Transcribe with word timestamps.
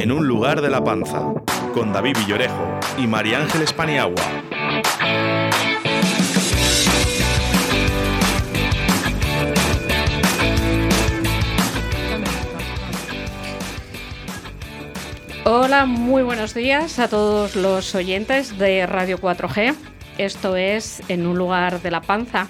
En 0.00 0.12
un 0.12 0.26
lugar 0.26 0.62
de 0.62 0.70
la 0.70 0.82
panza, 0.82 1.34
con 1.74 1.92
David 1.92 2.16
Villorejo 2.20 2.80
y 2.96 3.06
María 3.06 3.38
Ángeles 3.38 3.74
Paniagua. 3.74 4.22
Hola, 15.44 15.84
muy 15.84 16.22
buenos 16.22 16.54
días 16.54 16.98
a 16.98 17.08
todos 17.08 17.54
los 17.54 17.94
oyentes 17.94 18.56
de 18.56 18.86
Radio 18.86 19.18
4G. 19.18 19.74
Esto 20.16 20.56
es 20.56 21.02
En 21.08 21.26
un 21.26 21.36
lugar 21.36 21.82
de 21.82 21.90
la 21.90 22.00
panza. 22.00 22.48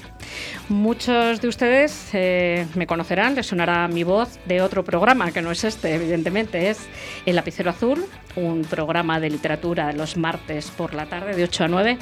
Muchos 0.71 1.41
de 1.41 1.49
ustedes 1.49 2.11
eh, 2.13 2.65
me 2.77 2.87
conocerán, 2.87 3.35
les 3.35 3.49
sonará 3.49 3.89
mi 3.89 4.05
voz 4.05 4.39
de 4.45 4.63
otro 4.63 4.85
programa, 4.85 5.33
que 5.33 5.43
no 5.43 5.51
es 5.51 5.65
este, 5.65 5.97
evidentemente, 5.97 6.71
es 6.71 6.87
El 7.27 7.35
Lapicero 7.35 7.71
Azul, 7.71 8.05
un 8.37 8.63
programa 8.63 9.19
de 9.19 9.31
literatura 9.31 9.93
los 9.93 10.17
martes 10.17 10.71
por 10.71 10.95
la 10.95 11.07
tarde 11.07 11.35
de 11.35 11.43
8 11.43 11.65
a 11.65 11.69
9. 11.69 11.99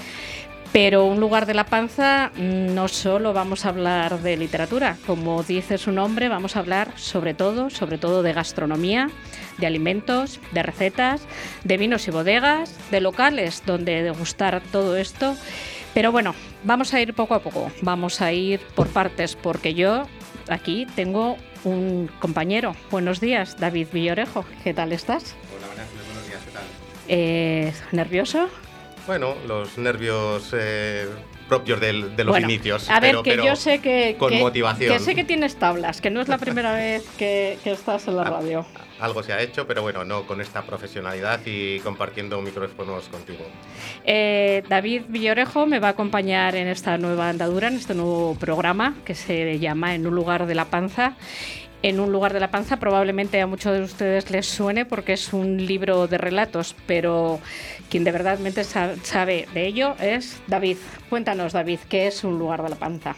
Pero 0.71 1.07
un 1.07 1.19
lugar 1.19 1.47
de 1.47 1.55
la 1.55 1.65
panza 1.65 2.31
no 2.37 2.89
solo 2.89 3.33
vamos 3.33 3.65
a 3.65 3.71
hablar 3.71 4.21
de 4.21 4.37
literatura, 4.37 4.99
como 5.07 5.43
dice 5.43 5.79
su 5.79 5.91
nombre, 5.91 6.29
vamos 6.29 6.55
a 6.55 6.59
hablar 6.59 6.93
sobre 6.97 7.33
todo, 7.33 7.71
sobre 7.71 7.97
todo 7.97 8.23
de 8.23 8.35
gastronomía, 8.35 9.09
de 9.57 9.67
alimentos, 9.67 10.41
de 10.53 10.63
recetas, 10.63 11.23
de 11.65 11.79
vinos 11.79 12.07
y 12.07 12.11
bodegas, 12.11 12.77
de 12.91 13.01
locales 13.01 13.63
donde 13.65 14.03
degustar 14.03 14.61
todo 14.71 14.99
esto. 14.99 15.37
Pero 15.99 16.13
bueno, 16.13 16.33
vamos 16.63 16.95
a 16.95 17.01
ir 17.01 17.13
poco 17.13 17.35
a 17.35 17.41
poco, 17.41 17.73
vamos 17.83 18.21
a 18.21 18.33
ir 18.33 18.61
por 18.77 18.87
partes, 18.87 19.35
porque 19.35 19.75
yo 19.75 20.07
aquí 20.49 20.87
tengo 20.95 21.37
un 21.65 22.09
compañero. 22.21 22.77
Buenos 22.93 23.19
días, 23.19 23.57
David 23.59 23.89
Villorejo, 23.93 24.45
¿qué 24.63 24.73
tal 24.73 24.93
estás? 24.93 25.35
Hola, 25.57 25.67
buenos 26.07 26.29
días, 26.29 26.41
¿qué 26.45 26.51
tal? 26.53 26.63
Eh, 27.09 27.73
¿Nervioso? 27.91 28.49
Bueno, 29.09 29.35
los 29.47 29.79
nervios 29.79 30.51
eh, 30.57 31.09
propios 31.49 31.81
del, 31.81 32.15
de 32.15 32.25
los 32.25 32.33
Bueno, 32.35 32.47
inicios. 32.51 32.91
A 32.91 33.01
ver, 33.01 33.13
pero- 33.13 33.23
que 33.23 33.31
pero 33.31 33.45
yo 33.47 33.57
sé 33.57 33.81
que, 33.81 34.17
con 34.19 34.31
que- 34.31 34.39
motivación. 34.39 34.93
que 34.93 34.99
sé 35.03 35.15
que 35.15 35.25
tienes 35.25 35.57
tablas, 35.57 36.03
que 36.03 36.11
no 36.11 36.21
es 36.21 36.29
la 36.29 36.37
primera 36.37 36.75
vez 36.75 37.05
que, 37.17 37.59
que 37.65 37.73
estás 37.73 38.07
en 38.07 38.17
la 38.17 38.23
Ah. 38.23 38.31
radio. 38.31 38.67
Algo 39.01 39.23
se 39.23 39.33
ha 39.33 39.41
hecho, 39.41 39.67
pero 39.67 39.81
bueno, 39.81 40.05
no 40.05 40.27
con 40.27 40.41
esta 40.43 40.61
profesionalidad 40.63 41.41
y 41.47 41.81
compartiendo 41.81 42.41
micrófonos 42.43 43.09
contigo. 43.09 43.47
Eh, 44.05 44.63
David 44.69 45.05
Villorejo 45.09 45.67
me 45.67 45.79
va 45.79 45.89
a 45.89 45.91
acompañar 45.93 46.55
en 46.55 46.69
esta 46.69 46.99
nueva 46.99 47.31
andadura, 47.31 47.69
en 47.69 47.77
este 47.77 47.95
nuevo 47.95 48.37
programa 48.39 48.95
que 49.07 49.15
se 49.15 49.59
llama 49.59 49.95
En 49.95 50.07
un 50.07 50.15
lugar 50.15 50.47
de 50.47 50.55
la 50.55 50.67
panza. 50.67 51.15
En 51.81 52.01
un 52.01 52.11
lugar 52.11 52.33
de 52.33 52.41
la 52.41 52.51
panza 52.51 52.79
probablemente 52.79 53.41
a 53.41 53.47
muchos 53.47 53.73
de 53.73 53.81
ustedes 53.85 54.33
les 54.33 54.47
suene 54.47 54.85
porque 54.85 55.13
es 55.13 55.33
un 55.33 55.65
libro 55.65 56.09
de 56.09 56.19
relatos, 56.19 56.75
pero 56.89 57.39
quien 57.91 58.05
de 58.05 58.13
verdad 58.13 58.39
sa- 58.65 58.97
sabe 59.03 59.49
de 59.55 59.67
ello 59.67 59.95
es 60.01 60.41
David. 60.47 60.77
Cuéntanos, 61.09 61.53
David, 61.53 61.81
¿qué 61.89 62.07
es 62.07 62.25
un 62.25 62.39
lugar 62.39 62.63
de 62.63 62.71
la 62.71 62.77
panza? 62.77 63.17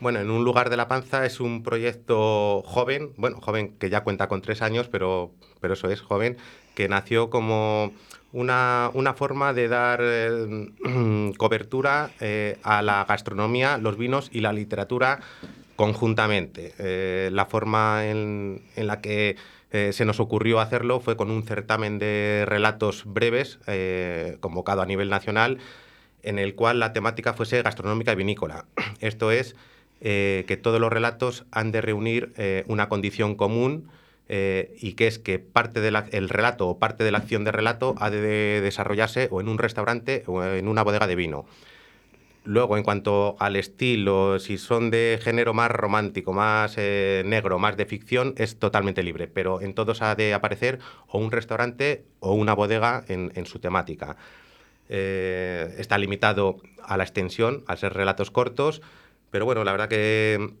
Bueno, 0.00 0.18
en 0.20 0.30
un 0.30 0.44
lugar 0.44 0.68
de 0.68 0.76
la 0.76 0.88
panza 0.88 1.24
es 1.24 1.38
un 1.40 1.62
proyecto 1.62 2.62
joven, 2.66 3.12
bueno, 3.16 3.40
joven 3.40 3.76
que 3.78 3.88
ya 3.88 4.02
cuenta 4.02 4.26
con 4.28 4.42
tres 4.42 4.60
años, 4.60 4.88
pero, 4.88 5.30
pero 5.60 5.74
eso 5.74 5.88
es 5.90 6.00
joven, 6.00 6.36
que 6.74 6.88
nació 6.88 7.30
como 7.30 7.92
una, 8.32 8.90
una 8.94 9.14
forma 9.14 9.52
de 9.52 9.68
dar 9.68 10.00
eh, 10.02 10.68
cobertura 11.38 12.10
eh, 12.20 12.58
a 12.64 12.82
la 12.82 13.04
gastronomía, 13.04 13.78
los 13.78 13.96
vinos 13.96 14.28
y 14.32 14.40
la 14.40 14.52
literatura 14.52 15.20
conjuntamente. 15.76 16.74
Eh, 16.78 17.30
la 17.32 17.46
forma 17.46 18.06
en, 18.06 18.62
en 18.76 18.86
la 18.86 19.00
que 19.00 19.36
eh, 19.72 19.94
se 19.94 20.04
nos 20.04 20.20
ocurrió 20.20 20.60
hacerlo 20.60 21.00
fue 21.00 21.16
con 21.16 21.30
un 21.30 21.44
certamen 21.44 21.98
de 21.98 22.44
relatos 22.46 23.04
breves 23.06 23.58
eh, 23.66 24.36
convocado 24.40 24.82
a 24.82 24.86
nivel 24.86 25.08
nacional 25.08 25.58
en 26.22 26.38
el 26.38 26.54
cual 26.54 26.78
la 26.78 26.92
temática 26.92 27.32
fuese 27.32 27.62
gastronómica 27.62 28.12
y 28.12 28.16
vinícola. 28.16 28.66
Esto 29.00 29.30
es 29.30 29.56
eh, 30.02 30.44
que 30.46 30.58
todos 30.58 30.78
los 30.78 30.92
relatos 30.92 31.46
han 31.50 31.72
de 31.72 31.80
reunir 31.80 32.34
una 32.66 32.88
condición 32.88 33.34
común 33.34 33.88
y 34.28 34.94
que 34.94 35.08
es 35.08 35.18
que 35.18 35.38
parte 35.38 35.82
del 35.82 36.28
relato 36.30 36.66
o 36.68 36.78
parte 36.78 37.04
de 37.04 37.10
la 37.10 37.18
acción 37.18 37.44
de 37.44 37.52
relato 37.52 37.94
ha 37.98 38.08
de 38.08 38.62
desarrollarse 38.62 39.28
o 39.30 39.42
en 39.42 39.48
un 39.48 39.58
restaurante 39.58 40.22
o 40.26 40.42
en 40.42 40.68
una 40.68 40.82
bodega 40.82 41.06
de 41.06 41.16
vino. 41.16 41.44
Luego, 42.44 42.76
en 42.76 42.82
cuanto 42.82 43.36
al 43.38 43.54
estilo, 43.54 44.40
si 44.40 44.58
son 44.58 44.90
de 44.90 45.20
género 45.22 45.54
más 45.54 45.70
romántico, 45.70 46.32
más 46.32 46.74
eh, 46.76 47.22
negro, 47.24 47.60
más 47.60 47.76
de 47.76 47.86
ficción, 47.86 48.34
es 48.36 48.58
totalmente 48.58 49.04
libre, 49.04 49.28
pero 49.28 49.60
en 49.60 49.74
todos 49.74 50.02
ha 50.02 50.16
de 50.16 50.34
aparecer 50.34 50.80
o 51.06 51.18
un 51.18 51.30
restaurante 51.30 52.04
o 52.18 52.34
una 52.34 52.54
bodega 52.54 53.04
en, 53.06 53.46
su 53.46 53.60
temática. 53.60 54.16
Eh, 54.88 55.72
está 55.78 55.98
limitado 55.98 56.56
a 56.82 56.96
la 56.96 57.04
extensión, 57.04 57.62
al 57.68 57.78
ser 57.78 57.92
relatos 57.94 58.32
cortos, 58.32 58.82
pero 59.30 59.44
bueno, 59.44 59.62
la 59.62 59.70
verdad 59.70 59.88
que 59.88 60.54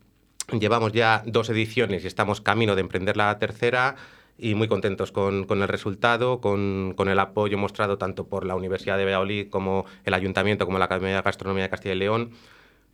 llevamos 0.52 0.92
ya 0.92 1.24
dos 1.26 1.50
ediciones 1.50 2.04
y 2.04 2.06
estamos 2.06 2.40
camino 2.40 2.76
de 2.76 2.82
emprender 2.82 3.16
la 3.16 3.36
tercera 3.40 3.96
y 4.42 4.56
muy 4.56 4.66
contentos 4.66 5.12
con, 5.12 5.44
con 5.44 5.62
el 5.62 5.68
resultado, 5.68 6.40
con, 6.40 6.94
con, 6.96 7.08
el 7.08 7.18
apoyo 7.20 7.56
mostrado 7.58 7.96
tanto 7.96 8.26
por 8.26 8.44
la 8.44 8.56
Universidad 8.56 8.98
de 8.98 9.04
Valladolid 9.04 9.48
como 9.48 9.86
el 10.04 10.14
Ayuntamiento, 10.14 10.66
como 10.66 10.80
la 10.80 10.86
Academia 10.86 11.14
de 11.14 11.22
Gastronomía 11.22 11.62
de 11.62 11.70
Castilla 11.70 11.94
y 11.94 11.98
León, 11.98 12.32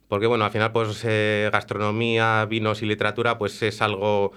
porque 0.09 0.26
bueno, 0.26 0.44
al 0.44 0.50
final 0.50 0.72
pues 0.72 1.03
eh, 1.06 1.48
gastronomía, 1.50 2.44
vinos 2.44 2.82
y 2.82 2.86
literatura 2.86 3.38
pues 3.38 3.62
es 3.62 3.81
algo 3.81 4.32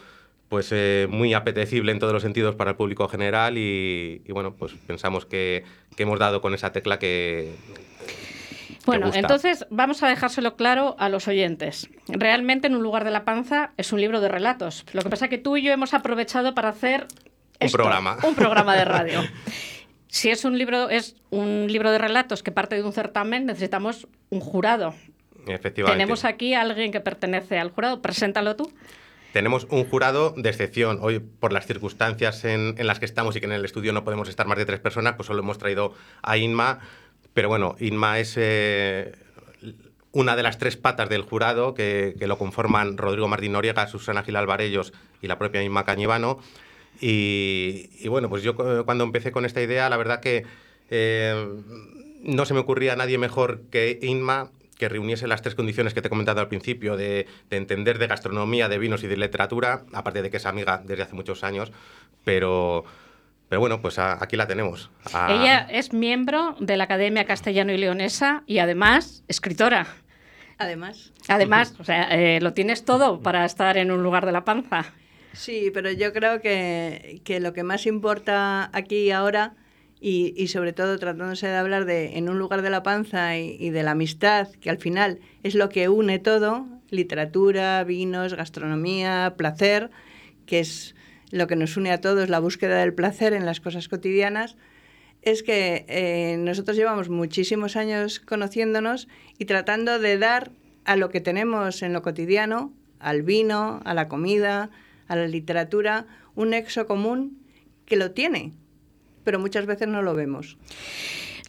pues 0.47 0.69
eh, 0.72 1.07
muy 1.09 1.33
apetecible 1.33 1.91
en 1.91 1.99
todos 1.99 2.13
los 2.13 2.23
sentidos 2.23 2.55
para 2.55 2.72
el 2.72 2.77
público 2.77 3.09
general 3.09 3.57
y, 3.57 4.22
y 4.25 4.31
bueno, 4.31 4.53
pues 4.53 4.73
pensamos 4.88 5.25
que, 5.25 5.66
que, 5.97 6.03
hemos 6.03 6.17
dado 6.17 6.41
con 6.41 6.53
esa 6.53 6.72
tecla 6.72 6.97
que... 6.97 7.53
Bueno, 8.86 9.08
gusta. 9.08 9.19
entonces 9.19 9.66
vamos 9.69 10.02
a 10.03 10.08
dejárselo 10.08 10.56
claro 10.56 10.96
a 11.00 11.09
los 11.09 11.28
oyentes. 11.28 11.90
Realmente 12.08 12.68
en 12.68 12.75
un 12.75 12.84
lugar 12.84 13.03
de 13.03 13.12
la 13.12 13.25
panza 13.25 13.72
es 13.78 13.94
un 13.94 14.02
libro 14.02 14.22
de 14.22 14.30
relatos. 14.30 14.86
Lo 14.94 15.02
que 15.02 15.09
pasa 15.09 15.25
es 15.25 15.30
que 15.30 15.38
tú 15.38 15.58
y 15.58 15.64
yo 15.64 15.72
hemos 15.72 15.94
aprovechado 15.94 16.53
para 16.53 16.69
hacer 16.69 17.02
un 17.03 17.08
esto, 17.59 17.78
programa. 17.78 18.18
Un 18.24 18.36
programa 18.36 18.75
de 18.75 18.86
radio. 18.86 19.22
si 20.08 20.30
es 20.30 20.46
un 20.46 20.58
libro, 20.58 20.90
es 20.90 21.16
un 21.30 21.68
libro 21.70 21.91
de 21.91 21.97
relatos 21.97 22.44
que 22.44 22.52
parte 22.52 22.75
de 22.75 22.84
un 22.84 22.94
certamen, 22.94 23.46
necesitamos 23.46 24.08
un 24.30 24.40
jurado. 24.40 24.96
Efectivamente. 25.47 25.97
Tenemos 25.97 26.25
aquí 26.25 26.53
a 26.53 26.62
alguien 26.62 26.91
que 26.91 27.02
pertenece 27.02 27.59
al 27.59 27.72
jurado. 27.72 28.02
Preséntalo 28.02 28.56
tú. 28.56 28.72
Tenemos 29.34 29.66
un 29.70 29.86
jurado 29.86 30.34
de 30.36 30.50
excepción. 30.50 31.00
Hoy, 31.02 31.20
por 31.20 31.53
las 31.53 31.66
circunstancias 31.66 32.44
en, 32.44 32.75
en, 32.78 32.86
las 32.86 33.00
que 33.00 33.06
estamos 33.06 33.36
y 33.36 33.40
que 33.40 33.46
en 33.46 33.53
el 33.53 33.64
estudio 33.64 33.94
no 33.94 34.03
podemos 34.03 34.28
estar 34.28 34.46
más 34.46 34.58
de 34.58 34.66
tres 34.66 34.81
personas, 34.81 35.16
pues 35.16 35.28
solo 35.28 35.40
hemos 35.40 35.58
traído 35.58 35.94
a 36.22 36.38
Inma. 36.38 36.80
Pero 37.34 37.50
bueno, 37.50 37.75
Inma 37.80 38.19
es 38.19 38.36
eh, 38.38 39.14
una 40.12 40.36
de 40.36 40.44
las 40.44 40.58
tres 40.58 40.78
patas 40.78 41.09
del 41.09 41.22
jurado 41.22 41.74
que, 41.74 42.16
que, 42.19 42.28
lo 42.28 42.38
conforman 42.38 42.97
Rodrigo 42.97 43.28
Martín 43.28 43.53
Noriega, 43.53 43.88
Susana 43.88 44.24
Gil 44.24 44.36
Alvarellos 44.36 44.94
y 45.22 45.28
la 45.28 45.38
propia 45.38 45.64
Inma 45.64 45.86
Cañivano. 45.86 46.40
Y, 47.00 47.90
y, 48.00 48.08
bueno, 48.09 48.30
pues 48.30 48.44
yo 48.44 48.56
cuando 48.86 49.03
empecé 49.03 49.31
con 49.31 49.46
esta 49.46 49.62
idea, 49.62 49.90
la 49.90 49.97
verdad 49.97 50.20
que 50.20 50.46
eh, 50.90 51.47
no 52.22 52.46
se 52.46 52.53
me 52.53 52.59
ocurría 52.59 52.94
a 52.94 52.96
nadie 52.96 53.18
mejor 53.18 53.62
que 53.72 53.97
Inma 54.02 54.52
que 54.78 54.90
reuniese 54.90 55.28
las 55.28 55.44
tres 55.44 55.53
condiciones 55.53 55.94
que 55.94 56.02
te 56.02 56.08
he 56.08 56.09
comentado 56.09 56.41
al 56.41 56.47
principio, 56.47 56.97
de, 56.97 57.28
de, 57.52 57.58
entender 57.58 58.00
de 58.00 58.08
gastronomía, 58.08 58.68
de 58.68 58.80
vinos 58.80 59.03
y 59.03 59.08
de 59.08 59.16
literatura, 59.16 59.84
aparte 59.94 60.24
de 60.24 60.31
que 60.31 60.38
es 60.38 60.47
amiga 60.47 60.81
desde 60.84 61.03
hace 61.03 61.14
muchos 61.14 61.44
años, 61.44 61.72
pero, 62.24 62.84
pero 63.51 63.59
bueno, 63.59 63.81
pues 63.81 64.00
a, 64.00 64.23
aquí 64.23 64.38
la 64.38 64.47
tenemos. 64.47 64.89
A... 65.12 65.29
Ella 65.34 65.67
es 65.69 65.91
miembro 65.91 66.56
de 66.62 66.78
la 66.78 66.85
Academia 66.85 67.25
Castellano 67.25 67.73
y 67.73 67.78
Leonesa 67.78 68.44
y 68.47 68.59
además 68.59 69.25
escritora. 69.28 69.88
Además. 70.57 71.12
Además, 71.28 71.75
o 71.78 71.84
sea, 71.84 72.03
eh, 72.11 72.40
lo 72.40 72.53
tienes 72.53 72.85
todo 72.85 73.19
para 73.19 73.44
estar 73.44 73.75
en 73.75 73.91
un 73.91 74.03
lugar 74.03 74.25
de 74.25 74.31
la 74.31 74.45
panza. 74.45 74.94
Sí, 75.34 75.69
pero 75.73 75.91
yo 75.91 76.13
creo 76.13 76.40
que, 76.40 77.19
que 77.25 77.41
lo 77.41 77.52
que 77.52 77.64
más 77.64 77.87
importa 77.87 78.70
aquí 78.72 79.11
ahora 79.11 79.53
y, 79.99 80.34
y, 80.41 80.47
sobre 80.47 80.72
todo 80.72 80.97
tratándose 80.97 81.47
de 81.47 81.58
hablar 81.58 81.84
de 81.84 82.17
en 82.17 82.29
un 82.29 82.40
lugar 82.40 82.61
de 82.61 82.70
la 82.70 82.84
panza 82.84 83.37
y, 83.37 83.58
y, 83.59 83.70
de 83.72 83.84
la 83.84 83.91
amistad, 83.91 84.47
que 84.61 84.70
al 84.70 84.78
final 84.78 85.20
es 85.43 85.55
lo 85.55 85.67
que 85.67 85.90
une 85.90 86.20
todo, 86.20 86.67
literatura, 86.90 87.84
vinos, 87.84 88.34
gastronomía, 88.34 89.34
placer, 89.35 89.91
que 90.46 90.61
es 90.61 90.96
lo 91.31 91.47
que 91.47 91.55
nos 91.55 91.78
une 91.78 91.91
a 91.91 92.01
todos, 92.01 92.29
la 92.29 92.39
búsqueda 92.39 92.79
del 92.79 92.93
placer 92.93 93.33
en 93.33 93.45
las 93.45 93.59
cosas 93.59 93.87
cotidianas, 93.87 94.57
es 95.22 95.43
que 95.43 95.85
eh, 95.87 96.37
nosotros 96.37 96.75
llevamos 96.78 97.09
muchísimos 97.09 97.75
años 97.75 98.19
conociéndonos 98.19 99.07
y 99.37 99.45
tratando 99.45 99.99
de 99.99 100.17
dar 100.17 100.51
a 100.85 100.95
lo 100.95 101.09
que 101.09 101.22
tenemos 101.22 101.83
en 101.83 101.93
lo 101.93 102.01
cotidiano, 102.01 102.73
al 102.99 103.22
vino, 103.22 103.81
a 103.85 103.93
la 103.93 104.07
comida, 104.07 104.69
a 105.07 105.16
la 105.16 105.28
literatura, 105.28 106.05
un 106.35 106.51
nexo 106.51 106.87
común 106.87 107.39
que 107.85 107.97
lo 107.97 108.11
tiene, 108.11 108.53
pero 109.23 109.39
muchas 109.39 109.66
veces 109.66 109.87
no 109.87 110.01
lo 110.01 110.16
vemos. 110.16 110.57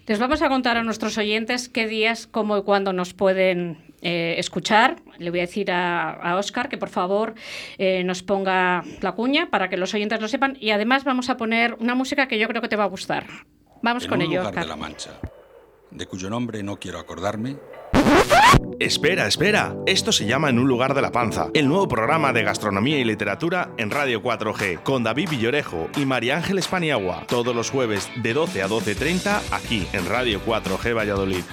Les 0.07 0.19
vamos 0.19 0.43
a 0.43 0.49
contar 0.49 0.77
a 0.77 0.83
nuestros 0.83 1.17
oyentes 1.17 1.69
qué 1.69 1.87
días, 1.87 2.27
cómo 2.27 2.59
y 2.59 2.63
cuándo 2.63 2.93
nos 2.93 3.15
pueden 3.15 3.79
eh, 4.03 4.35
escuchar. 4.39 4.97
Le 5.19 5.31
voy 5.31 5.41
a 5.41 5.43
decir 5.43 5.71
a, 5.71 6.37
Oscar 6.37 6.69
que 6.69 6.79
por 6.79 6.89
favor 6.89 7.35
eh, 7.79 8.05
nos 8.05 8.23
ponga 8.23 8.83
la 9.01 9.13
cuña 9.13 9.49
para 9.51 9.69
que 9.69 9.77
los 9.77 9.95
oyentes 9.95 10.21
lo 10.21 10.29
sepan. 10.29 10.57
Y 10.61 10.71
además 10.71 11.05
vamos 11.05 11.31
a 11.31 11.37
poner 11.37 11.75
una 11.81 11.95
música 11.95 12.29
que 12.29 12.39
yo 12.39 12.49
creo 12.49 12.61
que 12.61 12.69
te 12.69 12.77
va 12.77 12.85
a 12.85 12.89
gustar. 12.89 13.27
Vamos 13.83 14.07
con 14.07 14.19
un 14.19 14.27
ello, 14.27 14.41
lugar 14.41 14.47
Oscar. 14.47 14.65
de 14.65 14.69
la 14.69 14.77
Mancha, 14.77 15.11
de 15.91 16.07
cuyo 16.07 16.31
nombre 16.31 16.63
no 16.63 16.77
quiero 16.77 16.99
acordarme, 16.99 17.57
Espera, 18.79 19.27
espera. 19.27 19.77
Esto 19.87 20.13
se 20.13 20.27
llama 20.27 20.51
En 20.51 20.59
un 20.59 20.67
lugar 20.67 20.95
de 20.95 21.03
la 21.03 21.13
panza, 21.13 21.49
el 21.55 21.69
nuevo 21.69 21.87
programa 21.89 22.33
de 22.33 22.43
gastronomía 22.43 22.99
y 22.99 23.05
literatura 23.05 23.71
en 23.77 23.91
Radio 23.91 24.23
4G, 24.23 24.83
con 24.83 25.05
David 25.05 25.31
Villorejo 25.31 25.89
y 25.97 26.05
María 26.05 26.37
Ángeles 26.37 26.67
Paniagua, 26.67 27.25
todos 27.29 27.55
los 27.55 27.71
jueves 27.71 28.11
de 28.17 28.35
12 28.35 28.63
a 28.63 28.69
12.30 28.69 29.41
aquí 29.53 29.87
en 29.93 30.07
Radio 30.07 30.41
4G 30.45 30.97
Valladolid. 30.97 31.45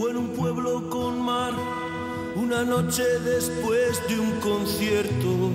Fue 0.00 0.12
en 0.12 0.16
un 0.16 0.28
pueblo 0.28 0.88
con 0.88 1.20
mar, 1.20 1.52
una 2.34 2.64
noche 2.64 3.02
después 3.22 4.00
de 4.08 4.18
un 4.18 4.30
concierto. 4.40 5.50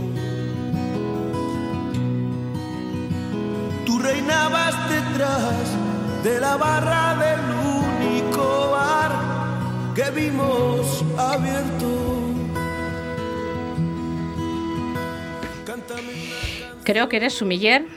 Tú 3.87 3.97
reinabas 3.97 4.75
detrás 4.87 5.67
de 6.23 6.39
la 6.39 6.57
barra 6.57 7.15
del 7.15 8.21
único 8.21 8.69
bar 8.69 9.13
que 9.95 10.11
vimos 10.11 11.03
abierto. 11.17 11.87
Cántame 15.65 16.01
una. 16.03 16.83
Creo 16.83 17.09
que 17.09 17.17
eres 17.17 17.33
sumiller, 17.33 17.87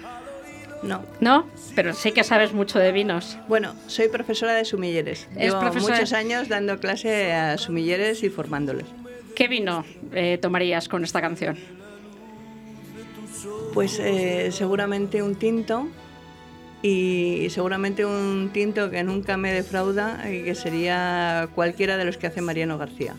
No. 0.82 1.02
¿no? 1.20 1.44
Pero 1.78 1.94
sé 1.94 2.10
que 2.10 2.24
sabes 2.24 2.52
mucho 2.52 2.80
de 2.80 2.90
vinos. 2.90 3.38
Bueno, 3.46 3.72
soy 3.86 4.08
profesora 4.08 4.52
de 4.52 4.64
sumilleres. 4.64 5.28
Es 5.36 5.44
Llevo 5.44 5.60
profesora 5.60 5.94
muchos 5.94 6.12
años 6.12 6.48
dando 6.48 6.80
clase 6.80 7.32
a 7.32 7.56
sumilleres 7.56 8.24
y 8.24 8.30
formándolos. 8.30 8.88
¿Qué 9.36 9.46
vino 9.46 9.84
eh, 10.12 10.38
tomarías 10.42 10.88
con 10.88 11.04
esta 11.04 11.20
canción? 11.20 11.56
Pues 13.74 14.00
eh, 14.00 14.50
seguramente 14.50 15.22
un 15.22 15.36
tinto 15.36 15.86
y 16.82 17.46
seguramente 17.50 18.04
un 18.04 18.50
tinto 18.52 18.90
que 18.90 19.04
nunca 19.04 19.36
me 19.36 19.52
defrauda 19.52 20.28
y 20.28 20.42
que 20.42 20.56
sería 20.56 21.48
cualquiera 21.54 21.96
de 21.96 22.06
los 22.06 22.16
que 22.16 22.26
hace 22.26 22.40
Mariano 22.40 22.76
García. 22.76 23.14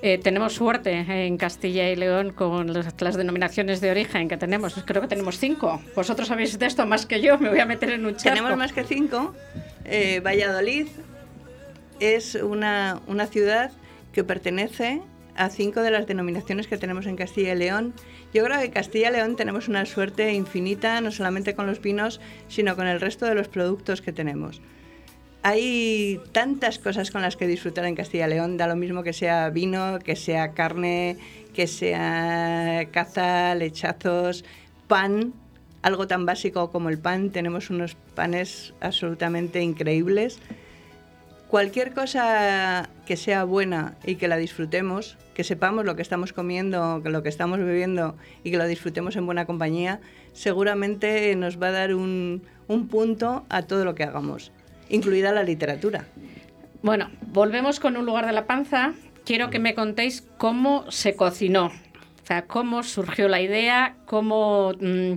Eh, 0.00 0.18
tenemos 0.18 0.54
suerte 0.54 0.92
en 0.92 1.36
Castilla 1.36 1.90
y 1.90 1.96
León 1.96 2.32
con 2.32 2.72
las, 2.72 3.16
denominaciones 3.16 3.80
de 3.80 3.90
origen 3.90 4.28
que 4.28 4.36
tenemos. 4.36 4.74
Creo 4.84 5.02
que 5.02 5.08
tenemos 5.08 5.38
cinco. 5.38 5.82
Vosotros 5.96 6.28
sabéis 6.28 6.58
de 6.58 6.66
esto 6.66 6.86
más 6.86 7.06
que 7.06 7.20
yo. 7.20 7.38
Me 7.38 7.48
voy 7.48 7.58
a 7.58 7.66
meter 7.66 7.90
en 7.90 8.06
un 8.06 8.16
charco. 8.16 8.36
Tenemos 8.36 8.56
más 8.56 8.72
que 8.72 8.84
cinco. 8.84 9.34
Eh, 9.84 10.20
Valladolid 10.24 10.86
es 11.98 12.36
una, 12.36 13.00
una 13.06 13.26
ciudad 13.26 13.72
que 14.12 14.22
pertenece 14.22 15.02
a 15.34 15.50
cinco 15.50 15.80
de 15.82 15.90
las 15.90 16.06
denominaciones 16.06 16.66
que 16.66 16.78
tenemos 16.78 17.06
en 17.06 17.16
Castilla 17.16 17.54
y 17.54 17.58
León. 17.58 17.94
Yo 18.32 18.44
creo 18.44 18.60
que 18.60 18.70
Castilla 18.70 19.08
y 19.08 19.12
León 19.12 19.36
tenemos 19.36 19.68
una 19.68 19.86
suerte 19.86 20.32
infinita, 20.32 21.00
no 21.00 21.10
solamente 21.10 21.54
con 21.54 21.66
los 21.66 21.80
vinos, 21.80 22.20
sino 22.48 22.76
con 22.76 22.86
el 22.86 23.00
resto 23.00 23.24
de 23.26 23.34
los 23.34 23.48
productos 23.48 24.02
que 24.02 24.12
tenemos. 24.12 24.60
Hay 25.50 26.20
tantas 26.32 26.78
cosas 26.78 27.10
con 27.10 27.22
las 27.22 27.36
que 27.38 27.46
disfrutar 27.46 27.86
en 27.86 27.94
Castilla 27.94 28.26
y 28.26 28.30
León, 28.32 28.58
da 28.58 28.66
lo 28.66 28.76
mismo 28.76 29.02
que 29.02 29.14
sea 29.14 29.48
vino, 29.48 29.98
que 29.98 30.14
sea 30.14 30.52
carne, 30.52 31.16
que 31.54 31.66
sea 31.66 32.86
caza, 32.92 33.54
lechazos, 33.54 34.44
pan, 34.88 35.32
algo 35.80 36.06
tan 36.06 36.26
básico 36.26 36.70
como 36.70 36.90
el 36.90 36.98
pan. 36.98 37.30
Tenemos 37.30 37.70
unos 37.70 37.94
panes 38.14 38.74
absolutamente 38.82 39.62
increíbles. 39.62 40.38
Cualquier 41.48 41.94
cosa 41.94 42.90
que 43.06 43.16
sea 43.16 43.44
buena 43.44 43.96
y 44.04 44.16
que 44.16 44.28
la 44.28 44.36
disfrutemos, 44.36 45.16
que 45.32 45.44
sepamos 45.44 45.86
lo 45.86 45.96
que 45.96 46.02
estamos 46.02 46.34
comiendo, 46.34 47.00
lo 47.02 47.22
que 47.22 47.30
estamos 47.30 47.58
bebiendo 47.58 48.16
y 48.44 48.50
que 48.50 48.58
lo 48.58 48.66
disfrutemos 48.66 49.16
en 49.16 49.24
buena 49.24 49.46
compañía, 49.46 50.02
seguramente 50.34 51.34
nos 51.36 51.58
va 51.58 51.68
a 51.68 51.72
dar 51.72 51.94
un 51.94 52.42
punto 52.90 53.46
a 53.48 53.62
todo 53.62 53.86
lo 53.86 53.94
que 53.94 54.04
hagamos, 54.04 54.52
incluida 54.88 55.32
la 55.32 55.42
literatura. 55.42 56.04
Bueno, 56.82 57.10
volvemos 57.26 57.80
con 57.80 57.96
un 57.96 58.06
lugar 58.06 58.26
de 58.26 58.32
la 58.32 58.46
panza. 58.46 58.92
Quiero 59.24 59.50
que 59.50 59.58
me 59.58 59.74
contéis 59.74 60.22
cómo 60.38 60.90
se 60.90 61.14
cocinó. 61.16 61.66
O 61.66 62.26
sea, 62.28 62.42
cómo 62.46 62.82
surgió 62.82 63.26
la 63.26 63.40
idea, 63.40 63.96
cómo 64.04 64.72
mm, 64.78 65.12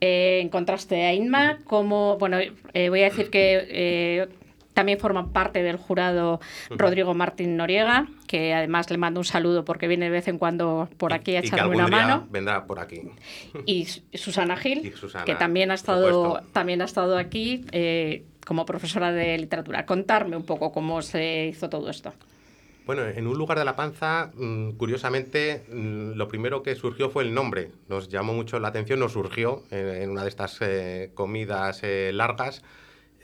eh, 0.00 0.40
encontraste 0.42 1.04
a 1.04 1.12
Inma, 1.12 1.58
cómo, 1.64 2.16
bueno, 2.18 2.38
eh, 2.74 2.88
voy 2.90 3.00
a 3.00 3.04
decir 3.04 3.28
que 3.28 3.66
eh, 3.70 4.28
también 4.72 4.98
forma 5.00 5.32
parte 5.32 5.62
del 5.64 5.76
jurado 5.76 6.40
Rodrigo 6.70 7.12
Martín 7.14 7.56
Noriega, 7.56 8.06
que 8.28 8.54
además 8.54 8.88
le 8.90 8.98
mando 8.98 9.18
un 9.20 9.24
saludo 9.24 9.64
porque 9.64 9.88
viene 9.88 10.04
de 10.06 10.10
vez 10.12 10.28
en 10.28 10.38
cuando 10.38 10.88
por 10.96 11.12
aquí 11.12 11.34
a 11.34 11.40
Y 11.40 11.42
que 11.42 11.46
echarme 11.48 11.62
algún 11.62 11.76
una 11.76 11.86
día 11.86 12.06
mano. 12.06 12.26
vendrá 12.30 12.66
por 12.66 12.78
aquí. 12.78 13.02
Y 13.66 13.86
Su- 13.86 14.02
Susana 14.14 14.56
Gil, 14.56 14.86
Y 14.86 14.90
Susana, 14.92 15.24
que 15.24 15.34
también 15.34 15.72
ha 15.72 15.74
estado, 15.74 16.40
también 16.52 16.82
ha 16.82 16.84
estado 16.84 17.18
aquí 17.18 17.64
eh, 17.72 18.24
como 18.46 18.66
profesora 18.66 19.12
de 19.12 19.36
literatura. 19.38 19.86
Contarme 19.86 20.36
un 20.36 20.44
poco 20.44 20.72
cómo 20.72 21.02
se 21.02 21.46
hizo 21.46 21.68
todo 21.68 21.90
esto. 21.90 22.12
Bueno, 22.86 23.06
en 23.06 23.26
un 23.26 23.38
lugar 23.38 23.58
de 23.58 23.64
la 23.64 23.76
panza, 23.76 24.30
mm, 24.34 24.72
curiosamente, 24.72 25.64
mm, 25.70 26.12
lo 26.16 26.28
primero 26.28 26.62
que 26.62 26.74
surgió 26.74 27.08
fue 27.08 27.22
el 27.22 27.32
nombre. 27.32 27.70
Nos 27.88 28.08
llamó 28.08 28.34
mucho 28.34 28.60
la 28.60 28.68
atención, 28.68 29.00
nos 29.00 29.12
surgió 29.12 29.62
eh, 29.70 30.00
en 30.02 30.10
una 30.10 30.22
de 30.22 30.28
estas 30.28 30.58
eh, 30.60 31.10
comidas 31.14 31.80
eh, 31.82 32.10
largas 32.12 32.62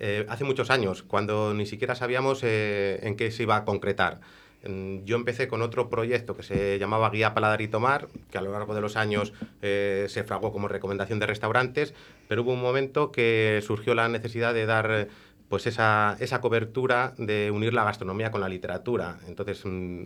eh, 0.02 0.25
hace 0.31 0.44
muchos 0.44 0.70
años, 0.70 1.02
cuando 1.02 1.52
ni 1.52 1.66
siquiera 1.66 1.94
sabíamos 1.94 2.40
eh, 2.43 3.00
en 3.02 3.16
qué 3.16 3.31
se 3.31 3.43
iba 3.43 3.56
a 3.56 3.64
concretar. 3.66 4.20
Yo 4.62 5.16
empecé 5.16 5.48
con 5.48 5.62
otro 5.62 5.88
proyecto 5.88 6.36
que 6.36 6.42
se 6.42 6.78
llamaba 6.78 7.08
Guía 7.10 7.32
Paladar 7.32 7.62
y 7.62 7.68
Tomar, 7.68 8.08
que 8.30 8.36
a 8.36 8.42
lo 8.42 8.52
largo 8.52 8.74
de 8.74 8.82
los 8.82 8.96
años 8.96 9.32
eh, 9.62 10.06
se 10.08 10.22
fragó 10.22 10.52
como 10.52 10.68
recomendación 10.68 11.18
de 11.18 11.26
restaurantes, 11.26 11.94
pero 12.28 12.42
hubo 12.42 12.52
un 12.52 12.60
momento 12.60 13.10
que 13.10 13.62
surgió 13.66 13.94
la 13.94 14.08
necesidad 14.08 14.52
de 14.52 14.66
dar 14.66 15.08
pues 15.48 15.66
esa, 15.66 16.16
esa 16.20 16.40
cobertura 16.40 17.14
de 17.18 17.50
unir 17.50 17.75
la 17.75 17.85
gastronomía 17.85 18.30
con 18.30 18.40
la 18.40 18.49
literatura. 18.49 19.18
Entonces 19.26 19.62
mm, 19.64 20.02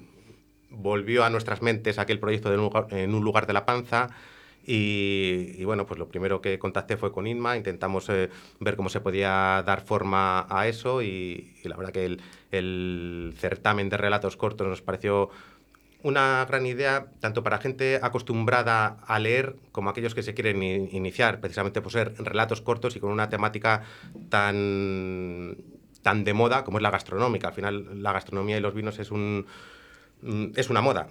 volvió 0.70 1.24
a 1.24 1.30
nuestras 1.30 1.60
mentes 1.60 1.98
aquel 1.98 2.18
proyecto 2.18 2.50
de 2.50 3.02
en 3.02 3.14
un 3.14 3.24
lugar 3.24 3.46
de 3.46 3.52
la 3.52 3.66
panza. 3.66 4.10
Y, 4.66 5.62
bueno, 5.64 5.86
pues 5.86 5.98
lo 5.98 6.08
primero 6.08 6.40
que 6.40 6.58
contacté 6.58 6.96
fue 6.96 7.12
con 7.12 7.26
Inma, 7.26 7.56
intentamos 7.56 8.08
eh, 8.08 8.30
ver 8.60 8.76
cómo 8.76 8.88
se 8.88 9.00
podía 9.00 9.62
dar 9.66 9.82
forma 9.82 10.46
a 10.48 10.66
eso 10.68 11.02
y, 11.02 11.54
la 11.64 11.76
verdad 11.76 11.92
que 11.92 12.06
el, 12.06 12.22
el 12.50 13.34
certamen 13.36 13.90
de 13.90 13.98
relatos 13.98 14.36
cortos 14.36 14.66
nos 14.66 14.80
pareció 14.80 15.30
una 16.04 16.44
gran 16.46 16.66
idea 16.66 17.06
tanto 17.20 17.42
para 17.42 17.58
gente 17.58 17.98
acostumbrada 18.02 18.98
a 19.06 19.18
leer 19.18 19.56
como 19.72 19.88
aquellos 19.88 20.14
que 20.14 20.22
se 20.22 20.34
quieren 20.34 20.62
iniciar, 20.62 21.40
precisamente 21.40 21.80
por 21.80 21.92
ser 21.92 22.14
relatos 22.18 22.60
cortos 22.60 22.94
y 22.94 23.00
con 23.00 23.10
una 23.10 23.30
temática 23.30 23.82
tan, 24.28 25.56
tan 26.02 26.24
de 26.24 26.34
moda 26.34 26.62
como 26.62 26.76
es 26.76 26.82
la 26.82 26.90
gastronómica. 26.90 27.48
Al 27.48 27.54
final 27.54 28.02
la 28.02 28.12
gastronomía 28.12 28.58
y 28.58 28.60
los 28.60 28.74
vinos 28.74 28.98
es 28.98 29.10
un... 29.10 29.46
mm, 30.24 30.52
Es 30.56 30.70
una 30.70 30.80
moda. 30.80 31.06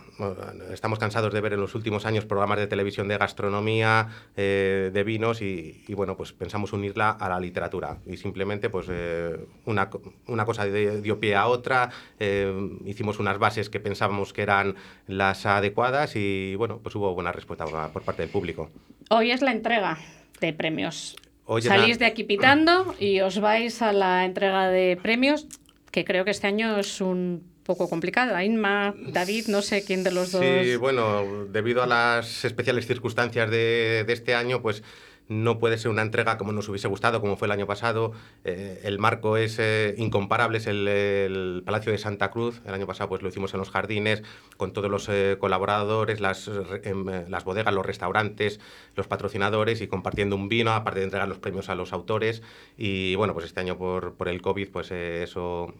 Estamos 0.71 0.99
cansados 0.99 1.33
de 1.33 1.39
ver 1.41 1.53
en 1.53 1.61
los 1.61 1.75
últimos 1.75 2.05
años 2.05 2.25
programas 2.25 2.57
de 2.57 2.67
televisión 2.67 3.07
de 3.07 3.17
gastronomía, 3.17 4.09
eh, 4.35 4.89
de 4.93 5.03
vinos 5.03 5.41
y, 5.41 5.83
y, 5.87 5.93
bueno, 5.93 6.17
pues 6.17 6.33
pensamos 6.33 6.73
unirla 6.73 7.11
a 7.11 7.29
la 7.29 7.39
literatura 7.39 7.97
y 8.05 8.17
simplemente 8.17 8.69
pues 8.69 8.87
eh, 8.89 9.37
una, 9.65 9.89
una 10.27 10.45
cosa 10.45 10.65
dio 10.65 11.19
pie 11.19 11.35
a 11.35 11.47
otra, 11.47 11.89
eh, 12.19 12.53
hicimos 12.85 13.19
unas 13.19 13.37
bases 13.37 13.69
que 13.69 13.79
pensábamos 13.79 14.33
que 14.33 14.41
eran 14.41 14.75
las 15.07 15.45
adecuadas 15.45 16.15
y 16.15 16.55
bueno, 16.55 16.79
pues 16.81 16.95
hubo 16.95 17.13
buena 17.13 17.31
respuesta 17.31 17.65
por 17.91 18.01
parte 18.03 18.21
del 18.23 18.31
público. 18.31 18.69
Hoy 19.09 19.31
es 19.31 19.41
la 19.41 19.51
entrega 19.51 19.97
de 20.41 20.53
premios. 20.53 21.15
Hoy 21.45 21.61
Salís 21.61 21.97
la- 21.97 22.05
de 22.05 22.05
aquí 22.05 22.23
pitando 22.23 22.95
y 22.99 23.19
os 23.19 23.39
vais 23.39 23.81
a 23.81 23.91
la 23.93 24.25
entrega 24.25 24.69
de 24.69 24.97
premios, 25.01 25.45
que 25.91 26.05
creo 26.05 26.25
que 26.25 26.31
este 26.31 26.47
año 26.47 26.77
es 26.79 27.01
un 27.01 27.43
poco 27.63 27.89
complicada. 27.89 28.43
Inma, 28.43 28.93
David, 28.97 29.47
no 29.47 29.61
sé 29.61 29.83
quién 29.83 30.03
de 30.03 30.11
los 30.11 30.31
dos. 30.31 30.43
Sí, 30.43 30.75
bueno, 30.75 31.45
debido 31.49 31.83
a 31.83 31.87
las 31.87 32.45
especiales 32.45 32.87
circunstancias 32.87 33.49
de, 33.49 34.03
de 34.05 34.13
este 34.13 34.35
año, 34.35 34.61
pues 34.61 34.83
no 35.29 35.57
puede 35.57 35.77
ser 35.77 35.89
una 35.89 36.01
entrega 36.01 36.37
como 36.37 36.51
nos 36.51 36.67
hubiese 36.67 36.87
gustado, 36.87 37.21
como 37.21 37.37
fue 37.37 37.47
el 37.47 37.51
año 37.53 37.65
pasado. 37.65 38.11
Eh, 38.43 38.81
el 38.83 38.99
marco 38.99 39.37
es 39.37 39.57
eh, 39.59 39.95
incomparable, 39.97 40.57
es 40.57 40.67
el, 40.67 40.87
el, 40.87 41.63
Palacio 41.65 41.91
de 41.91 41.97
Santa 41.97 42.29
Cruz. 42.29 42.61
El 42.65 42.73
año 42.73 42.85
pasado 42.85 43.09
pues 43.09 43.21
lo 43.21 43.29
hicimos 43.29 43.53
en 43.53 43.59
los 43.59 43.69
jardines, 43.69 44.23
con 44.57 44.73
todos 44.73 44.91
los 44.91 45.07
eh, 45.09 45.37
colaboradores, 45.39 46.19
las, 46.19 46.49
em, 46.83 47.05
las 47.29 47.43
bodegas, 47.45 47.73
los 47.73 47.85
restaurantes, 47.85 48.59
los 48.95 49.07
patrocinadores 49.07 49.81
y 49.81 49.87
compartiendo 49.87 50.35
un 50.35 50.49
vino, 50.49 50.71
aparte 50.71 50.99
de 50.99 51.05
entregar 51.05 51.27
los 51.27 51.39
premios 51.39 51.69
a 51.69 51.75
los 51.75 51.93
autores. 51.93 52.41
Y 52.77 53.15
bueno, 53.15 53.33
pues 53.33 53.45
este 53.45 53.59
año 53.59 53.77
por, 53.77 54.15
por 54.15 54.27
el 54.27 54.41
COVID, 54.41 54.69
pues 54.71 54.91
eso 54.91 55.73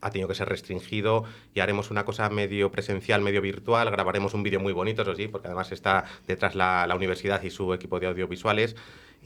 ha 0.00 0.10
tenido 0.10 0.28
que 0.28 0.34
ser 0.34 0.48
restringido 0.48 1.24
y 1.54 1.60
haremos 1.60 1.90
una 1.90 2.04
cosa 2.04 2.28
medio 2.30 2.70
presencial, 2.70 3.22
medio 3.22 3.40
virtual, 3.40 3.90
grabaremos 3.90 4.34
un 4.34 4.42
vídeo 4.42 4.60
muy 4.60 4.72
bonito, 4.72 5.02
eso 5.02 5.14
sí, 5.14 5.28
porque 5.28 5.48
además 5.48 5.72
está 5.72 6.04
detrás 6.26 6.54
la, 6.54 6.86
la 6.86 6.94
universidad 6.94 7.42
y 7.42 7.50
su 7.50 7.72
equipo 7.74 7.98
de 8.00 8.06
audiovisuales. 8.06 8.76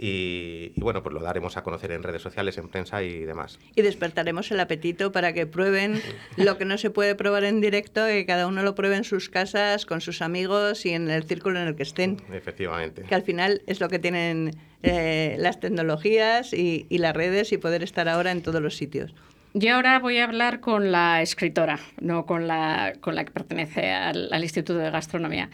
Y, 0.00 0.70
y, 0.76 0.80
bueno, 0.80 1.02
pues 1.02 1.12
lo 1.12 1.20
daremos 1.20 1.56
a 1.56 1.64
conocer 1.64 1.90
en 1.90 2.04
redes 2.04 2.22
sociales, 2.22 2.56
en 2.56 2.68
prensa 2.68 3.02
y 3.02 3.24
demás. 3.24 3.58
Y 3.74 3.82
despertaremos 3.82 4.48
el 4.52 4.60
apetito 4.60 5.10
para 5.10 5.32
que 5.32 5.44
prueben 5.44 6.00
lo 6.36 6.56
que 6.56 6.64
no 6.64 6.78
se 6.78 6.90
puede 6.90 7.16
probar 7.16 7.42
en 7.42 7.60
directo, 7.60 8.06
que 8.06 8.24
cada 8.24 8.46
uno 8.46 8.62
lo 8.62 8.76
pruebe 8.76 8.94
en 8.94 9.02
sus 9.02 9.28
casas, 9.28 9.86
con 9.86 10.00
sus 10.00 10.22
amigos 10.22 10.86
y 10.86 10.90
en 10.90 11.10
el 11.10 11.24
círculo 11.24 11.58
en 11.60 11.66
el 11.66 11.74
que 11.74 11.82
estén. 11.82 12.22
Efectivamente. 12.32 13.02
Que 13.02 13.14
al 13.16 13.22
final 13.22 13.62
es 13.66 13.80
lo 13.80 13.88
que 13.88 13.98
tienen 13.98 14.56
eh, 14.84 15.34
las 15.40 15.58
tecnologías 15.58 16.52
y, 16.52 16.86
y 16.88 16.98
las 16.98 17.16
redes 17.16 17.50
y 17.50 17.58
poder 17.58 17.82
estar 17.82 18.08
ahora 18.08 18.30
en 18.30 18.42
todos 18.42 18.62
los 18.62 18.76
sitios. 18.76 19.12
Yo 19.54 19.74
ahora 19.74 19.98
voy 19.98 20.18
a 20.18 20.24
hablar 20.24 20.60
con 20.60 20.92
la 20.92 21.22
escritora, 21.22 21.80
no 22.00 22.26
con 22.26 22.46
la, 22.46 22.92
con 23.00 23.14
la 23.14 23.24
que 23.24 23.32
pertenece 23.32 23.90
al, 23.90 24.42
Instituto 24.42 24.78
de 24.78 24.90
Gastronomía. 24.90 25.50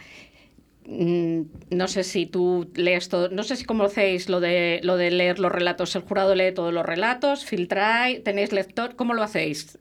Mm, 0.85 1.41
no 1.71 1.87
sé 1.87 2.03
si 2.03 2.25
tú 2.25 2.69
lees 2.75 3.09
todo, 3.09 3.29
no 3.29 3.43
sé 3.43 3.55
si 3.55 3.65
cómo 3.65 3.85
hacéis 3.85 4.29
lo 4.29 4.39
de, 4.39 4.81
lo 4.83 4.97
de 4.97 5.11
leer 5.11 5.39
los 5.39 5.51
relatos. 5.51 5.95
El 5.95 6.03
jurado 6.03 6.35
lee 6.35 6.53
todos 6.53 6.73
los 6.73 6.85
relatos, 6.85 7.45
filtráis, 7.45 8.23
tenéis 8.23 8.51
lector, 8.51 8.95
¿cómo 8.95 9.13
lo 9.13 9.23
hacéis? 9.23 9.79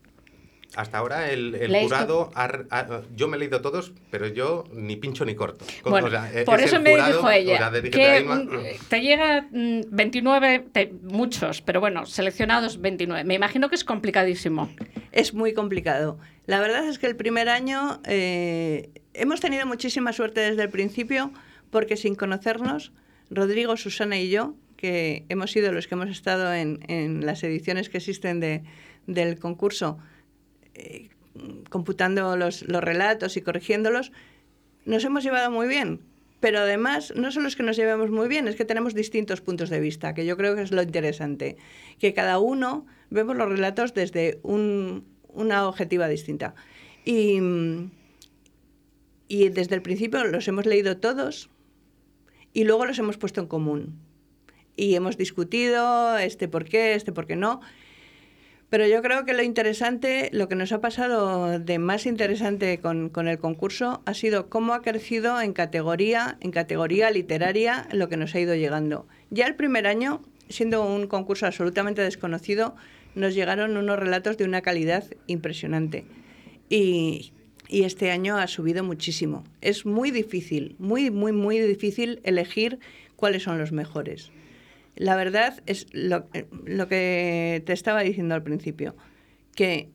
Hasta 0.77 0.99
ahora 0.99 1.31
el, 1.31 1.55
el 1.55 1.83
jurado, 1.83 2.31
ha, 2.35 2.51
ha, 2.71 3.03
yo 3.15 3.29
me 3.29 3.37
he 3.37 3.41
leído 3.41 3.61
todos, 3.61 3.93
pero 4.11 4.27
yo 4.27 4.65
ni 4.73 4.97
pincho 4.97 5.25
ni 5.25 5.35
corto. 5.35 5.65
Bueno, 5.85 6.09
o 6.09 6.11
sea, 6.11 6.31
por 6.45 6.61
eso 6.61 6.81
me 6.81 6.91
jurado, 6.91 7.13
dijo 7.13 7.31
ella, 7.31 7.55
o 7.55 7.73
sea, 7.73 7.83
que 7.83 8.21
misma... 8.21 8.47
te 8.89 9.01
llega 9.01 9.47
29, 9.53 10.67
te, 10.73 10.93
muchos, 11.03 11.63
pero 11.63 11.81
bueno, 11.81 12.07
seleccionados 12.07 12.81
29. 12.81 13.25
Me 13.25 13.35
imagino 13.35 13.69
que 13.69 13.77
es 13.77 13.85
complicadísimo. 13.85 14.69
Es 15.13 15.33
muy 15.33 15.55
complicado. 15.55 16.19
La 16.47 16.61
verdad 16.61 16.89
es 16.89 16.99
que 16.99 17.07
el 17.07 17.17
primer 17.17 17.49
año 17.49 18.01
eh, 18.05 18.91
hemos 19.15 19.41
tenido 19.41 19.67
muchísima 19.67 20.13
suerte 20.13 20.41
desde 20.41 20.63
el 20.63 20.71
principio, 20.71 21.33
porque 21.71 21.97
sin 21.97 22.17
conocernos, 22.17 22.93
Rodrigo, 23.31 23.77
Susana 23.77 24.19
y 24.19 24.29
yo, 24.29 24.55
que 24.77 25.25
hemos 25.29 25.53
sido 25.53 25.73
los 25.73 25.87
que 25.87 25.95
hemos 25.95 26.11
estado 26.11 26.53
en, 26.53 26.81
en 26.89 27.25
las 27.25 27.43
ediciones 27.45 27.89
que 27.89 27.99
existen 27.99 28.41
de, 28.41 28.65
del 29.07 29.39
concurso, 29.39 29.99
computando 31.69 32.37
los, 32.37 32.63
relatos 32.63 33.37
y 33.37 33.43
corrigiéndolos, 33.43 34.13
nos 34.85 35.05
hemos 35.05 35.25
llevado 35.25 35.51
muy 35.51 35.67
bien. 35.67 36.01
Pero 36.41 36.59
además, 36.59 37.13
no 37.17 37.33
solo 37.33 37.49
es 37.49 37.57
que 37.57 37.63
nos 37.63 37.77
llevemos 37.77 38.11
muy 38.11 38.29
bien, 38.29 38.49
es 38.49 38.57
que 38.57 38.67
tenemos 38.67 38.95
distintos 38.95 39.41
puntos 39.41 39.71
de 39.71 39.81
vista, 39.81 40.13
que 40.13 40.27
yo 40.27 40.37
creo 40.37 40.55
que 40.55 40.63
es 40.63 40.73
lo 40.73 40.83
interesante. 40.83 41.57
Que 41.99 42.13
cada 42.13 42.39
uno 42.39 42.87
vemos 43.09 43.37
los 43.37 43.49
relatos 43.49 43.95
desde 43.95 44.41
un, 44.43 45.07
una 45.29 45.67
objetiva 45.67 46.07
distinta. 46.07 46.55
Y 47.05 47.49
desde 49.29 49.75
el 49.75 49.83
principio 49.83 50.25
los 50.25 50.47
hemos 50.49 50.67
leído 50.67 50.99
todos 50.99 51.51
y 52.53 52.65
luego 52.65 52.87
los 52.87 52.99
hemos 52.99 53.19
puesto 53.19 53.41
en 53.41 53.47
común. 53.47 53.99
Y 54.77 54.95
hemos 54.95 55.17
discutido 55.17 56.17
este 56.19 56.49
por 56.49 56.65
qué, 56.65 56.95
este 56.95 57.13
por 57.13 57.27
qué 57.27 57.37
no. 57.37 57.61
Pero 58.75 58.89
yo 58.89 59.03
creo 59.03 59.25
que 59.25 59.35
lo 59.35 59.45
interesante, 59.45 60.31
lo 60.33 60.49
que 60.49 60.57
nos 60.57 60.73
ha 60.73 60.81
pasado 60.81 61.61
de 61.61 61.79
más 61.79 62.07
interesante 62.07 62.81
con, 62.81 63.29
el 63.29 63.39
concurso 63.39 64.03
ha 64.05 64.15
sido 64.15 64.49
cómo 64.49 64.75
ha 64.75 64.83
crecido 64.83 65.41
en 65.41 65.53
categoría, 65.53 66.39
en 66.41 66.51
categoría 66.51 67.09
literaria, 67.13 67.87
lo 67.93 68.09
que 68.09 68.17
nos 68.17 68.35
ha 68.35 68.41
ido 68.41 68.57
llegando. 68.57 69.07
Ya 69.31 69.47
el 69.47 69.55
primer 69.55 69.87
año, 69.87 70.23
siendo 70.49 70.85
un 70.85 71.07
concurso 71.07 71.47
absolutamente 71.47 72.03
desconocido, 72.03 72.75
nos 73.15 73.37
llegaron 73.37 73.77
unos 73.77 73.97
relatos 73.97 74.39
de 74.39 74.45
una 74.45 74.61
calidad 74.61 75.05
impresionante. 75.29 76.05
Y 76.69 77.31
este 77.69 78.11
año 78.11 78.39
ha 78.39 78.49
subido 78.49 78.83
muchísimo. 78.83 79.45
Es 79.61 79.87
muy 79.87 80.11
difícil, 80.11 80.75
muy, 80.81 81.13
muy, 81.13 81.31
muy 81.31 81.61
difícil 81.61 82.19
elegir 82.25 82.81
cuáles 83.15 83.45
son 83.45 83.57
los 83.57 83.71
mejores. 83.71 84.33
La 84.97 85.17
verdad 85.17 85.63
es 85.67 85.87
lo, 85.93 86.29
que 86.31 87.63
te 87.67 87.73
estaba 87.73 88.03
diciendo 88.03 88.35
al 88.35 88.43
principio, 88.43 88.95
que 89.55 89.91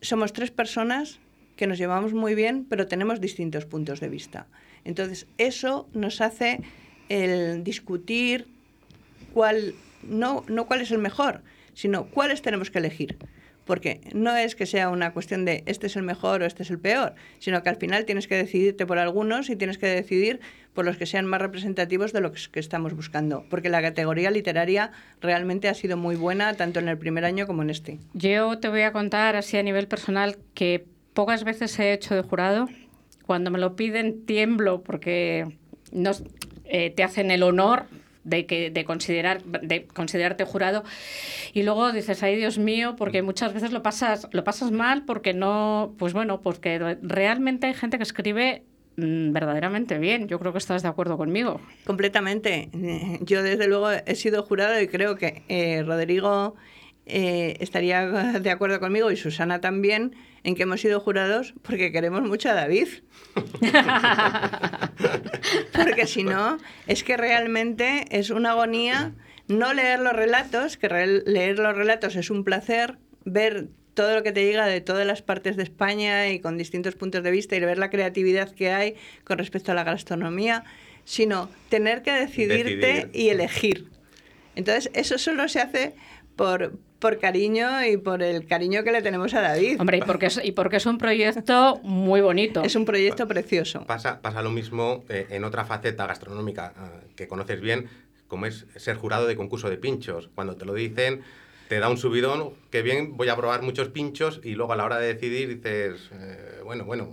somos 0.00 0.32
tres 0.32 0.50
personas 0.50 1.18
que 1.56 1.66
nos 1.66 1.78
llevamos 1.78 2.14
muy 2.14 2.34
bien, 2.34 2.64
pero 2.68 2.86
tenemos 2.86 3.20
distintos 3.20 3.64
puntos 3.64 4.00
de 4.00 4.08
vista. 4.08 4.46
Entonces, 4.84 5.26
eso 5.38 5.88
nos 5.92 6.20
hace 6.20 6.60
el 7.08 7.64
discutir 7.64 8.46
cuál, 9.34 9.74
no, 10.02 10.44
no 10.48 10.66
cuál 10.66 10.82
es 10.82 10.92
el 10.92 10.98
mejor, 10.98 11.42
sino 11.74 12.06
cuáles 12.06 12.42
tenemos 12.42 12.70
que 12.70 12.78
elegir 12.78 13.18
porque 13.68 14.00
no 14.14 14.34
es 14.34 14.56
que 14.56 14.64
sea 14.64 14.88
una 14.88 15.12
cuestión 15.12 15.44
de 15.44 15.62
este 15.66 15.88
es 15.88 15.96
el 15.96 16.02
mejor 16.02 16.40
o 16.40 16.46
este 16.46 16.62
es 16.62 16.70
el 16.70 16.78
peor, 16.78 17.14
sino 17.38 17.62
que 17.62 17.68
al 17.68 17.76
final 17.76 18.06
tienes 18.06 18.26
que 18.26 18.34
decidirte 18.34 18.86
por 18.86 18.98
algunos 18.98 19.50
y 19.50 19.56
tienes 19.56 19.76
que 19.76 19.86
decidir 19.86 20.40
por 20.72 20.86
los 20.86 20.96
que 20.96 21.04
sean 21.04 21.26
más 21.26 21.42
representativos 21.42 22.14
de 22.14 22.22
lo 22.22 22.32
que 22.32 22.60
estamos 22.60 22.94
buscando, 22.94 23.44
porque 23.50 23.68
la 23.68 23.82
categoría 23.82 24.30
literaria 24.30 24.90
realmente 25.20 25.68
ha 25.68 25.74
sido 25.74 25.98
muy 25.98 26.16
buena 26.16 26.54
tanto 26.54 26.80
en 26.80 26.88
el 26.88 26.96
primer 26.96 27.26
año 27.26 27.46
como 27.46 27.60
en 27.60 27.68
este. 27.68 27.98
Yo 28.14 28.58
te 28.58 28.68
voy 28.68 28.80
a 28.80 28.92
contar 28.92 29.36
así 29.36 29.58
a 29.58 29.62
nivel 29.62 29.86
personal 29.86 30.38
que 30.54 30.86
pocas 31.12 31.44
veces 31.44 31.78
he 31.78 31.92
hecho 31.92 32.14
de 32.14 32.22
jurado. 32.22 32.68
Cuando 33.26 33.50
me 33.50 33.58
lo 33.58 33.76
piden 33.76 34.24
tiemblo 34.24 34.82
porque 34.82 35.58
no, 35.92 36.12
eh, 36.64 36.88
te 36.88 37.02
hacen 37.02 37.30
el 37.30 37.42
honor 37.42 37.84
de, 38.24 38.46
que, 38.46 38.70
de, 38.70 38.84
considerar, 38.84 39.42
de 39.42 39.86
considerarte 39.86 40.44
jurado. 40.44 40.84
Y 41.52 41.62
luego 41.62 41.92
dices, 41.92 42.22
ay 42.22 42.36
Dios 42.36 42.58
mío, 42.58 42.96
porque 42.96 43.22
muchas 43.22 43.52
veces 43.54 43.72
lo 43.72 43.82
pasas, 43.82 44.28
lo 44.32 44.44
pasas 44.44 44.70
mal 44.70 45.04
porque 45.04 45.34
no, 45.34 45.94
pues 45.98 46.12
bueno, 46.12 46.40
porque 46.40 46.96
realmente 47.02 47.66
hay 47.66 47.74
gente 47.74 47.96
que 47.96 48.02
escribe 48.02 48.64
mm, 48.96 49.32
verdaderamente 49.32 49.98
bien. 49.98 50.28
Yo 50.28 50.38
creo 50.38 50.52
que 50.52 50.58
estás 50.58 50.82
de 50.82 50.88
acuerdo 50.88 51.16
conmigo. 51.16 51.60
Completamente. 51.84 52.68
Yo 53.20 53.42
desde 53.42 53.66
luego 53.66 53.90
he 53.90 54.14
sido 54.14 54.42
jurado 54.42 54.80
y 54.80 54.88
creo 54.88 55.16
que 55.16 55.42
eh, 55.48 55.82
Rodrigo 55.82 56.56
eh, 57.06 57.56
estaría 57.60 58.06
de 58.40 58.50
acuerdo 58.50 58.80
conmigo 58.80 59.10
y 59.10 59.16
Susana 59.16 59.60
también 59.60 60.14
en 60.48 60.54
que 60.54 60.62
hemos 60.62 60.80
sido 60.80 60.98
jurados 60.98 61.52
porque 61.62 61.92
queremos 61.92 62.22
mucho 62.22 62.48
a 62.48 62.54
David. 62.54 62.88
porque 65.74 66.06
si 66.06 66.24
no, 66.24 66.56
es 66.86 67.04
que 67.04 67.18
realmente 67.18 68.06
es 68.10 68.30
una 68.30 68.52
agonía 68.52 69.12
no 69.46 69.74
leer 69.74 70.00
los 70.00 70.14
relatos, 70.14 70.78
que 70.78 70.88
leer 70.88 71.58
los 71.58 71.76
relatos 71.76 72.16
es 72.16 72.30
un 72.30 72.44
placer, 72.44 72.96
ver 73.24 73.68
todo 73.92 74.14
lo 74.14 74.22
que 74.22 74.32
te 74.32 74.42
llega 74.44 74.64
de 74.66 74.80
todas 74.80 75.06
las 75.06 75.20
partes 75.20 75.56
de 75.56 75.64
España 75.64 76.28
y 76.28 76.40
con 76.40 76.56
distintos 76.56 76.94
puntos 76.94 77.22
de 77.22 77.30
vista 77.30 77.54
y 77.54 77.60
ver 77.60 77.76
la 77.76 77.90
creatividad 77.90 78.50
que 78.54 78.70
hay 78.70 78.94
con 79.24 79.36
respecto 79.36 79.72
a 79.72 79.74
la 79.74 79.84
gastronomía, 79.84 80.64
sino 81.04 81.50
tener 81.68 82.02
que 82.02 82.12
decidirte 82.12 82.86
Decidir. 82.86 83.10
y 83.12 83.28
elegir. 83.28 83.88
Entonces, 84.56 84.90
eso 84.94 85.18
solo 85.18 85.46
se 85.48 85.60
hace 85.60 85.94
por, 86.36 86.78
por 86.98 87.18
cariño 87.18 87.84
y 87.84 87.96
por 87.96 88.22
el 88.22 88.46
cariño 88.46 88.82
que 88.82 88.92
le 88.92 89.02
tenemos 89.02 89.32
a 89.34 89.40
David. 89.40 89.80
Hombre, 89.80 89.98
y 89.98 90.00
porque 90.02 90.26
es, 90.26 90.40
y 90.42 90.52
porque 90.52 90.76
es 90.76 90.86
un 90.86 90.98
proyecto 90.98 91.80
muy 91.82 92.20
bonito. 92.20 92.62
Es 92.62 92.74
un 92.74 92.84
proyecto 92.84 93.28
precioso. 93.28 93.84
Pasa, 93.86 94.20
pasa 94.20 94.42
lo 94.42 94.50
mismo 94.50 95.04
eh, 95.08 95.26
en 95.30 95.44
otra 95.44 95.64
faceta 95.64 96.06
gastronómica 96.06 96.72
eh, 96.76 97.06
que 97.16 97.28
conoces 97.28 97.60
bien, 97.60 97.88
como 98.26 98.46
es 98.46 98.66
ser 98.76 98.96
jurado 98.96 99.26
de 99.26 99.36
concurso 99.36 99.70
de 99.70 99.76
pinchos. 99.76 100.28
Cuando 100.34 100.56
te 100.56 100.64
lo 100.64 100.74
dicen, 100.74 101.22
te 101.68 101.78
da 101.78 101.88
un 101.88 101.98
subidón, 101.98 102.54
que 102.70 102.82
bien, 102.82 103.16
voy 103.16 103.28
a 103.28 103.36
probar 103.36 103.62
muchos 103.62 103.88
pinchos 103.88 104.40
y 104.42 104.54
luego 104.54 104.72
a 104.72 104.76
la 104.76 104.84
hora 104.84 104.98
de 104.98 105.14
decidir 105.14 105.48
dices, 105.48 106.10
eh, 106.12 106.60
bueno, 106.64 106.84
bueno... 106.84 107.08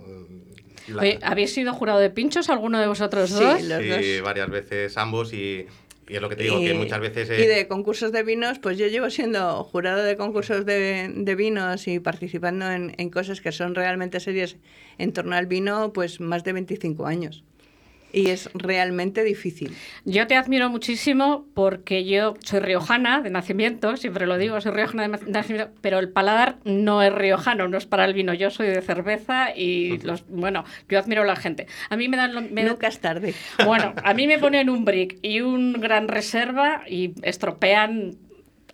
La... 0.88 1.02
Oye, 1.02 1.18
¿Habéis 1.22 1.52
sido 1.52 1.74
jurado 1.74 1.98
de 1.98 2.10
pinchos 2.10 2.48
alguno 2.48 2.78
de 2.78 2.86
vosotros 2.86 3.30
sí, 3.30 3.42
dos? 3.42 3.60
Los 3.62 3.82
sí, 3.82 4.16
dos. 4.16 4.22
varias 4.22 4.48
veces 4.48 4.96
ambos 4.96 5.32
y 5.32 5.66
y 6.08 6.16
es 6.16 6.22
lo 6.22 6.28
que 6.28 6.36
te 6.36 6.44
digo, 6.44 6.60
y, 6.60 6.66
que 6.66 6.74
muchas 6.74 7.00
veces... 7.00 7.30
Eh... 7.30 7.42
Y 7.42 7.46
de 7.46 7.66
concursos 7.66 8.12
de 8.12 8.22
vinos, 8.22 8.58
pues 8.58 8.78
yo 8.78 8.86
llevo 8.86 9.10
siendo 9.10 9.64
jurado 9.64 10.02
de 10.02 10.16
concursos 10.16 10.64
de, 10.64 11.10
de 11.14 11.34
vinos 11.34 11.88
y 11.88 11.98
participando 11.98 12.70
en, 12.70 12.94
en, 12.96 13.10
cosas 13.10 13.40
que 13.40 13.52
son 13.52 13.74
realmente 13.74 14.20
serias 14.20 14.56
en 14.98 15.12
torno 15.12 15.34
al 15.34 15.46
vino, 15.46 15.92
pues 15.92 16.20
más 16.20 16.44
de 16.44 16.52
25 16.52 17.06
años. 17.06 17.44
Y 18.16 18.30
es 18.30 18.48
realmente 18.54 19.22
difícil. 19.22 19.76
Yo 20.06 20.26
te 20.26 20.36
admiro 20.36 20.70
muchísimo 20.70 21.46
porque 21.52 22.06
yo 22.06 22.34
soy 22.42 22.60
riojana 22.60 23.20
de 23.20 23.28
nacimiento, 23.28 23.98
siempre 23.98 24.26
lo 24.26 24.38
digo, 24.38 24.58
soy 24.62 24.72
riojana 24.72 25.06
de 25.06 25.18
nacimiento, 25.30 25.70
pero 25.82 25.98
el 25.98 26.08
paladar 26.08 26.56
no 26.64 27.02
es 27.02 27.12
riojano, 27.12 27.68
no 27.68 27.76
es 27.76 27.84
para 27.84 28.06
el 28.06 28.14
vino. 28.14 28.32
Yo 28.32 28.50
soy 28.50 28.68
de 28.68 28.80
cerveza 28.80 29.54
y 29.54 29.98
los, 29.98 30.26
bueno, 30.28 30.64
yo 30.88 30.98
admiro 30.98 31.22
a 31.22 31.26
la 31.26 31.36
gente. 31.36 31.66
A 31.90 31.96
mí 31.96 32.08
me 32.08 32.16
dan... 32.16 32.54
Me 32.54 32.64
Nunca 32.64 32.88
es 32.88 33.00
tarde. 33.00 33.34
Bueno, 33.66 33.92
a 34.02 34.14
mí 34.14 34.26
me 34.26 34.38
ponen 34.38 34.70
un 34.70 34.86
brick 34.86 35.18
y 35.20 35.42
un 35.42 35.74
gran 35.74 36.08
reserva 36.08 36.84
y 36.88 37.12
estropean 37.22 38.16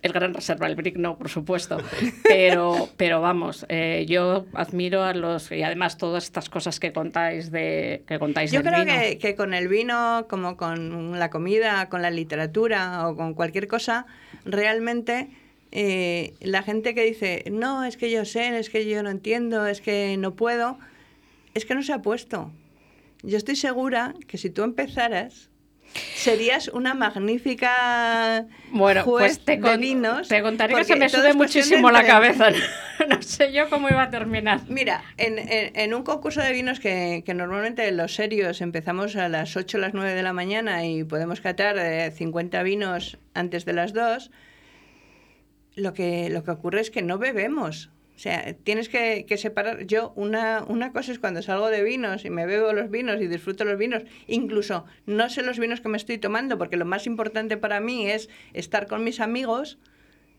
el 0.03 0.11
Gran 0.11 0.33
Reserva, 0.33 0.67
el 0.67 0.75
BRIC 0.75 0.97
no, 0.97 1.17
por 1.17 1.29
supuesto. 1.29 1.77
Pero, 2.23 2.89
pero 2.97 3.21
vamos, 3.21 3.65
eh, 3.69 4.05
yo 4.07 4.45
admiro 4.53 5.03
a 5.03 5.13
los. 5.13 5.51
Y 5.51 5.63
además, 5.63 5.97
todas 5.97 6.25
estas 6.25 6.49
cosas 6.49 6.79
que 6.79 6.91
contáis 6.91 7.51
de 7.51 8.03
que 8.05 8.19
contáis 8.19 8.51
Yo 8.51 8.61
creo 8.61 8.83
vino. 8.83 8.99
Que, 8.99 9.17
que 9.17 9.35
con 9.35 9.53
el 9.53 9.69
vino, 9.69 10.25
como 10.29 10.57
con 10.57 11.17
la 11.17 11.29
comida, 11.29 11.89
con 11.89 12.01
la 12.01 12.11
literatura 12.11 13.07
o 13.07 13.15
con 13.15 13.33
cualquier 13.33 13.67
cosa, 13.67 14.05
realmente. 14.45 15.29
Eh, 15.75 16.33
la 16.41 16.61
gente 16.61 16.93
que 16.93 17.03
dice, 17.03 17.45
no, 17.51 17.83
es 17.83 17.97
que 17.97 18.11
yo 18.11 18.25
sé, 18.25 18.59
es 18.59 18.69
que 18.69 18.87
yo 18.87 19.01
no 19.01 19.09
entiendo, 19.09 19.65
es 19.65 19.81
que 19.81 20.17
no 20.17 20.35
puedo, 20.35 20.77
es 21.55 21.65
que 21.65 21.73
no 21.73 21.81
se 21.81 21.93
ha 21.93 22.01
puesto. 22.03 22.51
Yo 23.23 23.37
estoy 23.37 23.55
segura 23.55 24.13
que 24.27 24.37
si 24.37 24.51
tú 24.51 24.61
empezaras, 24.61 25.49
serías 26.15 26.67
una 26.69 26.93
magnífica 26.93 28.45
bueno, 28.71 29.03
juez 29.03 29.39
pues 29.39 29.45
te 29.45 29.57
de 29.57 29.77
vinos. 29.77 30.27
Te 30.27 30.41
contaré 30.41 30.75
que 30.75 30.83
se 30.83 30.95
me 30.95 31.09
sube 31.09 31.33
muchísimo 31.33 31.91
la 31.91 32.05
cabeza. 32.05 32.49
no 33.09 33.21
sé 33.21 33.51
yo 33.51 33.69
cómo 33.69 33.89
iba 33.89 34.03
a 34.03 34.09
terminar. 34.09 34.61
Mira, 34.67 35.03
en, 35.17 35.37
en, 35.37 35.75
en 35.75 35.93
un 35.93 36.03
concurso 36.03 36.41
de 36.41 36.51
vinos 36.51 36.79
que, 36.79 37.23
que, 37.25 37.33
normalmente 37.33 37.91
los 37.91 38.15
serios 38.15 38.61
empezamos 38.61 39.15
a 39.15 39.29
las 39.29 39.55
8 39.55 39.77
o 39.77 39.81
las 39.81 39.93
9 39.93 40.13
de 40.13 40.23
la 40.23 40.33
mañana 40.33 40.85
y 40.85 41.03
podemos 41.03 41.41
catar 41.41 41.77
eh, 41.77 42.11
50 42.11 42.63
vinos 42.63 43.17
antes 43.33 43.65
de 43.65 43.73
las 43.73 43.93
2, 43.93 44.31
lo 45.75 45.93
que, 45.93 46.29
lo 46.29 46.43
que 46.43 46.51
ocurre 46.51 46.81
es 46.81 46.91
que 46.91 47.01
no 47.01 47.17
bebemos. 47.17 47.89
Sea, 48.23 48.53
tienes 48.53 48.87
que, 48.87 49.25
que, 49.25 49.35
separar. 49.35 49.85
Yo, 49.85 50.13
una, 50.15 50.63
una 50.69 50.93
cosa 50.93 51.11
es 51.11 51.19
cuando 51.19 51.41
salgo 51.41 51.67
de 51.67 51.83
vinos 51.83 52.23
y 52.23 52.29
me 52.29 52.45
bebo 52.45 52.71
los 52.71 52.89
vinos 52.89 53.19
y 53.19 53.27
disfruto 53.27 53.65
los 53.65 53.77
vinos, 53.77 54.03
incluso 54.27 54.85
no 55.05 55.29
sé 55.29 55.43
los 55.43 55.59
vinos 55.59 55.81
que 55.81 55.89
me 55.89 55.97
estoy 55.97 56.19
tomando, 56.19 56.57
porque 56.57 56.77
lo 56.77 56.85
más 56.85 57.05
importante 57.05 57.57
para 57.57 57.81
mí 57.81 58.09
es 58.09 58.29
estar 58.53 58.87
con 58.87 59.03
mis 59.03 59.19
amigos. 59.19 59.77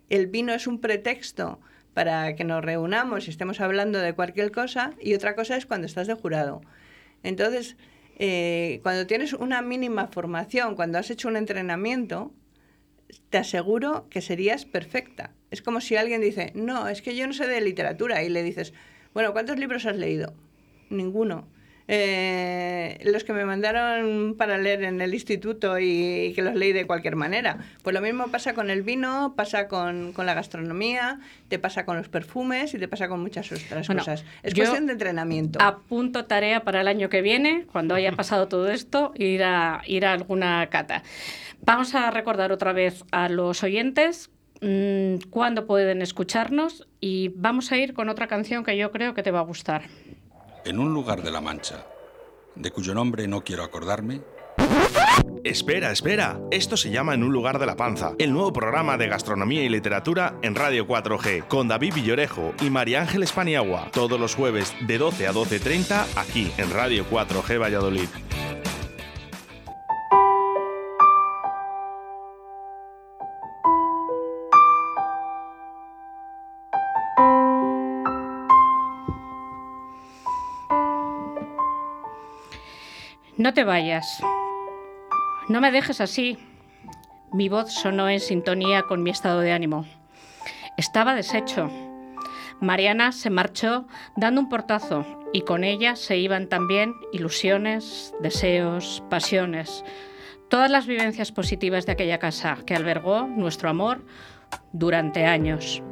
El 0.08 0.28
vino 0.28 0.54
es 0.54 0.66
un 0.66 0.80
pretexto 0.80 1.60
para 1.92 2.34
que 2.36 2.44
nos 2.44 2.64
reunamos 2.64 3.26
y 3.26 3.30
estemos 3.30 3.60
hablando 3.60 3.98
de 3.98 4.14
cualquier 4.14 4.50
cosa, 4.50 4.94
y 4.98 5.12
otra 5.12 5.34
cosa 5.34 5.54
es 5.58 5.66
cuando 5.66 5.86
estás 5.86 6.06
de 6.06 6.14
jurado. 6.14 6.62
Entonces, 7.22 7.76
eh, 8.16 8.80
cuando 8.82 9.06
tienes 9.06 9.34
una 9.34 9.60
mínima 9.60 10.06
formación, 10.06 10.74
cuando 10.74 10.96
has 10.96 11.10
hecho 11.10 11.28
un 11.28 11.36
entrenamiento, 11.36 12.32
te 13.28 13.36
aseguro 13.36 14.08
que 14.08 14.22
serías 14.22 14.64
perfecta. 14.64 15.34
Es 15.54 15.62
como 15.62 15.80
si 15.80 15.94
alguien 15.94 16.20
dice, 16.20 16.50
no, 16.56 16.88
es 16.88 17.00
que 17.00 17.14
yo 17.14 17.28
no 17.28 17.32
sé 17.32 17.46
de 17.46 17.60
literatura, 17.60 18.24
y 18.24 18.28
le 18.28 18.42
dices, 18.42 18.74
bueno, 19.12 19.32
¿cuántos 19.32 19.56
libros 19.56 19.86
has 19.86 19.94
leído? 19.94 20.34
Ninguno. 20.90 21.46
Eh, 21.86 22.98
los 23.04 23.22
que 23.22 23.32
me 23.32 23.44
mandaron 23.44 24.34
para 24.36 24.58
leer 24.58 24.82
en 24.82 25.00
el 25.00 25.14
instituto 25.14 25.78
y, 25.78 25.84
y, 25.84 26.32
que 26.32 26.42
los 26.42 26.56
leí 26.56 26.72
de 26.72 26.88
cualquier 26.88 27.14
manera. 27.14 27.58
Pues 27.84 27.94
lo 27.94 28.00
mismo 28.00 28.32
pasa 28.32 28.52
con 28.54 28.68
el 28.68 28.82
vino, 28.82 29.34
pasa 29.36 29.68
con, 29.68 30.12
con, 30.12 30.26
la 30.26 30.34
gastronomía, 30.34 31.20
te 31.46 31.60
pasa 31.60 31.86
con 31.86 31.98
los 31.98 32.08
perfumes 32.08 32.74
y 32.74 32.78
te 32.78 32.88
pasa 32.88 33.06
con 33.06 33.20
muchas 33.20 33.52
otras 33.52 33.86
bueno, 33.86 34.00
cosas. 34.00 34.24
Es 34.42 34.54
cuestión 34.54 34.86
de 34.86 34.94
entrenamiento. 34.94 35.60
Apunto 35.62 36.24
tarea 36.24 36.64
para 36.64 36.80
el 36.80 36.88
año 36.88 37.08
que 37.10 37.22
viene, 37.22 37.64
cuando 37.70 37.94
haya 37.94 38.10
pasado 38.16 38.48
todo 38.48 38.72
esto, 38.72 39.12
ir 39.14 39.44
a, 39.44 39.82
ir 39.86 40.04
a 40.04 40.14
alguna 40.14 40.66
cata. 40.68 41.04
Vamos 41.60 41.94
a 41.94 42.10
recordar 42.10 42.50
otra 42.50 42.72
vez 42.72 43.04
a 43.12 43.28
los 43.28 43.62
oyentes 43.62 44.30
mmm, 44.64 45.30
cuándo 45.30 45.66
pueden 45.66 46.02
escucharnos 46.02 46.86
y 47.00 47.28
vamos 47.36 47.70
a 47.70 47.76
ir 47.76 47.94
con 47.94 48.08
otra 48.08 48.26
canción 48.26 48.64
que 48.64 48.76
yo 48.76 48.90
creo 48.90 49.14
que 49.14 49.22
te 49.22 49.30
va 49.30 49.40
a 49.40 49.44
gustar. 49.44 49.82
En 50.64 50.78
un 50.78 50.94
lugar 50.94 51.22
de 51.22 51.30
la 51.30 51.40
Mancha, 51.40 51.86
de 52.54 52.70
cuyo 52.70 52.94
nombre 52.94 53.28
no 53.28 53.42
quiero 53.42 53.62
acordarme. 53.62 54.22
Espera, 55.44 55.90
espera. 55.90 56.40
Esto 56.50 56.76
se 56.76 56.90
llama 56.90 57.12
En 57.12 57.22
un 57.22 57.32
lugar 57.32 57.58
de 57.58 57.66
la 57.66 57.76
panza, 57.76 58.12
el 58.18 58.32
nuevo 58.32 58.52
programa 58.52 58.96
de 58.96 59.08
gastronomía 59.08 59.62
y 59.62 59.68
literatura 59.68 60.36
en 60.42 60.54
Radio 60.54 60.86
4G, 60.86 61.46
con 61.48 61.68
David 61.68 61.94
Villorejo 61.94 62.54
y 62.62 62.70
María 62.70 63.02
Ángeles 63.02 63.32
Paniagua, 63.32 63.90
todos 63.92 64.18
los 64.18 64.34
jueves 64.34 64.74
de 64.86 64.96
12 64.96 65.26
a 65.26 65.32
12.30 65.32 66.06
aquí 66.16 66.50
en 66.56 66.70
Radio 66.70 67.04
4G 67.10 67.60
Valladolid. 67.60 68.08
No 83.36 83.52
te 83.52 83.64
vayas. 83.64 84.22
No 85.48 85.60
me 85.60 85.72
dejes 85.72 86.00
así. 86.00 86.38
Mi 87.32 87.48
voz 87.48 87.72
sonó 87.72 88.08
en 88.08 88.20
sintonía 88.20 88.82
con 88.82 89.02
mi 89.02 89.10
estado 89.10 89.40
de 89.40 89.50
ánimo. 89.50 89.86
Estaba 90.76 91.16
deshecho. 91.16 91.68
Mariana 92.60 93.10
se 93.10 93.30
marchó 93.30 93.88
dando 94.14 94.40
un 94.40 94.48
portazo 94.48 95.04
y 95.32 95.40
con 95.40 95.64
ella 95.64 95.96
se 95.96 96.16
iban 96.16 96.48
también 96.48 96.94
ilusiones, 97.12 98.14
deseos, 98.20 99.02
pasiones, 99.10 99.84
todas 100.48 100.70
las 100.70 100.86
vivencias 100.86 101.32
positivas 101.32 101.86
de 101.86 101.92
aquella 101.92 102.20
casa 102.20 102.58
que 102.64 102.76
albergó 102.76 103.26
nuestro 103.26 103.68
amor 103.68 104.06
durante 104.72 105.26
años. 105.26 105.82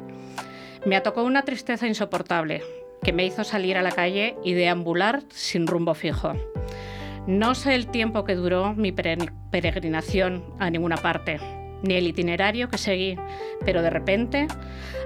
Me 0.85 0.95
atacó 0.95 1.23
una 1.23 1.43
tristeza 1.43 1.87
insoportable 1.87 2.63
que 3.03 3.11
me 3.11 3.25
hizo 3.25 3.43
salir 3.43 3.77
a 3.77 3.81
la 3.81 3.91
calle 3.91 4.37
y 4.45 4.53
deambular 4.53 5.23
sin 5.27 5.67
rumbo 5.67 5.93
fijo. 5.93 6.33
No 7.27 7.55
sé 7.55 7.73
el 7.73 7.87
tiempo 7.87 8.25
que 8.25 8.35
duró 8.35 8.73
mi 8.73 8.91
peregrinación 8.91 10.43
a 10.59 10.69
ninguna 10.69 10.97
parte, 10.97 11.39
ni 11.81 11.93
el 11.93 12.07
itinerario 12.07 12.67
que 12.67 12.77
seguí, 12.77 13.17
pero 13.63 13.81
de 13.81 13.89
repente, 13.89 14.47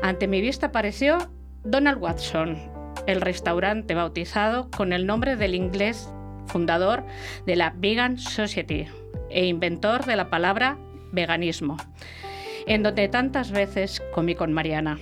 ante 0.02 0.28
mi 0.28 0.42
vista 0.42 0.68
apareció 0.68 1.20
Donald 1.64 2.02
Watson, 2.02 2.58
el 3.06 3.22
restaurante 3.22 3.94
bautizado 3.94 4.72
con 4.72 4.94
el 4.94 5.06
nombre 5.06 5.36
del 5.36 5.54
inglés 5.54 6.12
fundador 6.48 7.06
de 7.46 7.56
la 7.56 7.74
Vegan 7.78 8.18
Society 8.18 8.88
e 9.30 9.46
inventor 9.46 10.06
de 10.06 10.16
la 10.16 10.32
palabra 10.32 10.80
veganismo, 11.12 11.78
en 12.66 12.82
donde 12.82 13.10
tantas 13.10 13.52
veces 13.52 14.02
comí 14.12 14.34
con 14.34 14.54
Mariana. 14.54 14.98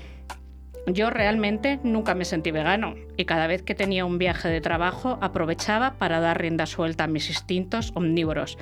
Yo 0.88 1.10
realmente 1.10 1.80
nunca 1.84 2.14
me 2.14 2.26
sentí 2.26 2.52
vegano 2.52 2.96
y 3.18 3.26
cada 3.26 3.48
vez 3.48 3.64
que 3.64 3.74
tenía 3.74 4.06
un 4.06 4.18
viaje 4.18 4.50
de 4.50 4.62
trabajo 4.62 5.18
aprovechaba 5.22 5.94
para 5.94 6.20
dar 6.20 6.40
rienda 6.40 6.66
suelta 6.68 7.06
a 7.06 7.08
mis 7.08 7.30
instintos 7.30 7.92
omnívoros. 7.96 8.58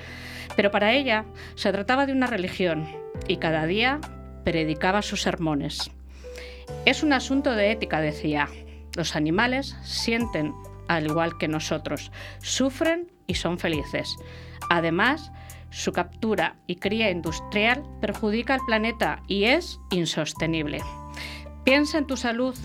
Pero 0.56 0.72
para 0.72 0.94
ella 0.94 1.26
se 1.56 1.72
trataba 1.72 2.06
de 2.06 2.14
una 2.14 2.28
religión 2.28 2.88
y 3.28 3.38
cada 3.38 3.66
día 3.66 4.00
predicaba 4.46 5.02
sus 5.02 5.22
sermones. 5.22 5.92
Es 6.86 7.04
un 7.04 7.14
asunto 7.14 7.56
de 7.56 7.72
ética, 7.72 8.00
decía. 8.00 8.48
Los 8.96 9.16
animales 9.16 9.76
sienten 9.84 10.54
al 10.88 11.06
igual 11.06 11.38
que 11.38 11.48
nosotros, 11.48 12.12
sufren 12.40 13.12
y 13.28 13.36
son 13.36 13.60
felices. 13.60 14.16
Además, 14.70 15.32
su 15.70 15.92
captura 15.92 16.58
y 16.68 16.76
cría 16.76 17.10
industrial 17.10 17.84
perjudica 18.00 18.54
al 18.54 18.62
planeta 18.66 19.24
y 19.28 19.46
es 19.46 19.80
insostenible. 19.92 20.82
Piensa 21.64 21.98
en 21.98 22.08
tu 22.08 22.18
salud, 22.18 22.56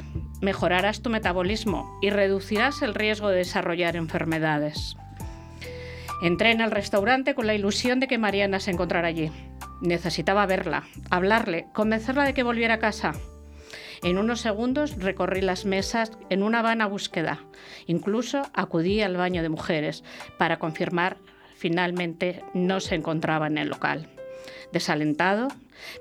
mejorarás 0.41 1.03
tu 1.03 1.11
metabolismo 1.11 1.99
y 2.03 2.11
reducirás 2.11 2.83
el 2.83 2.95
riesgo 2.95 3.29
de 3.29 3.39
desarrollar 3.39 3.95
enfermedades. 3.95 4.97
Entré 6.21 6.51
en 6.51 6.61
el 6.61 6.73
restaurante 6.73 7.37
con 7.37 7.47
la 7.47 7.55
ilusión 7.55 8.01
de 8.01 8.09
que 8.09 8.19
Mariana 8.19 8.59
se 8.59 8.73
encontrara 8.73 9.07
allí. 9.07 9.31
Necesitaba 9.81 10.47
verla, 10.47 10.83
hablarle, 11.11 11.67
convencerla 11.73 12.25
de 12.25 12.35
que 12.35 12.43
volviera 12.43 12.75
a 12.75 12.79
casa. 12.81 13.13
En 14.03 14.19
unos 14.19 14.41
segundos 14.41 14.97
recorrí 14.97 15.43
las 15.43 15.65
mesas 15.65 16.11
en 16.29 16.43
una 16.43 16.61
vana 16.61 16.87
búsqueda. 16.87 17.45
Incluso 17.87 18.43
acudí 18.53 19.01
al 19.01 19.17
baño 19.17 19.43
de 19.43 19.49
mujeres 19.49 20.03
para 20.39 20.59
confirmar 20.59 21.19
finalmente 21.57 22.43
no 22.55 22.81
se 22.81 22.95
encontraba 22.95 23.47
en 23.47 23.59
el 23.59 23.69
local. 23.69 24.09
Desalentado, 24.73 25.49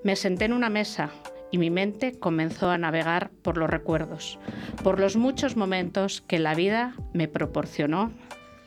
me 0.03 0.15
senté 0.15 0.45
en 0.45 0.53
una 0.53 0.69
mesa, 0.69 1.11
y 1.51 1.57
mi 1.57 1.69
mente 1.69 2.19
comenzó 2.19 2.69
a 2.69 2.77
navegar 2.77 3.29
por 3.41 3.57
los 3.57 3.69
recuerdos, 3.69 4.39
por 4.83 4.99
los 4.99 5.15
muchos 5.15 5.55
momentos 5.55 6.21
que 6.21 6.39
la 6.39 6.55
vida 6.55 6.95
me 7.13 7.27
proporcionó 7.27 8.11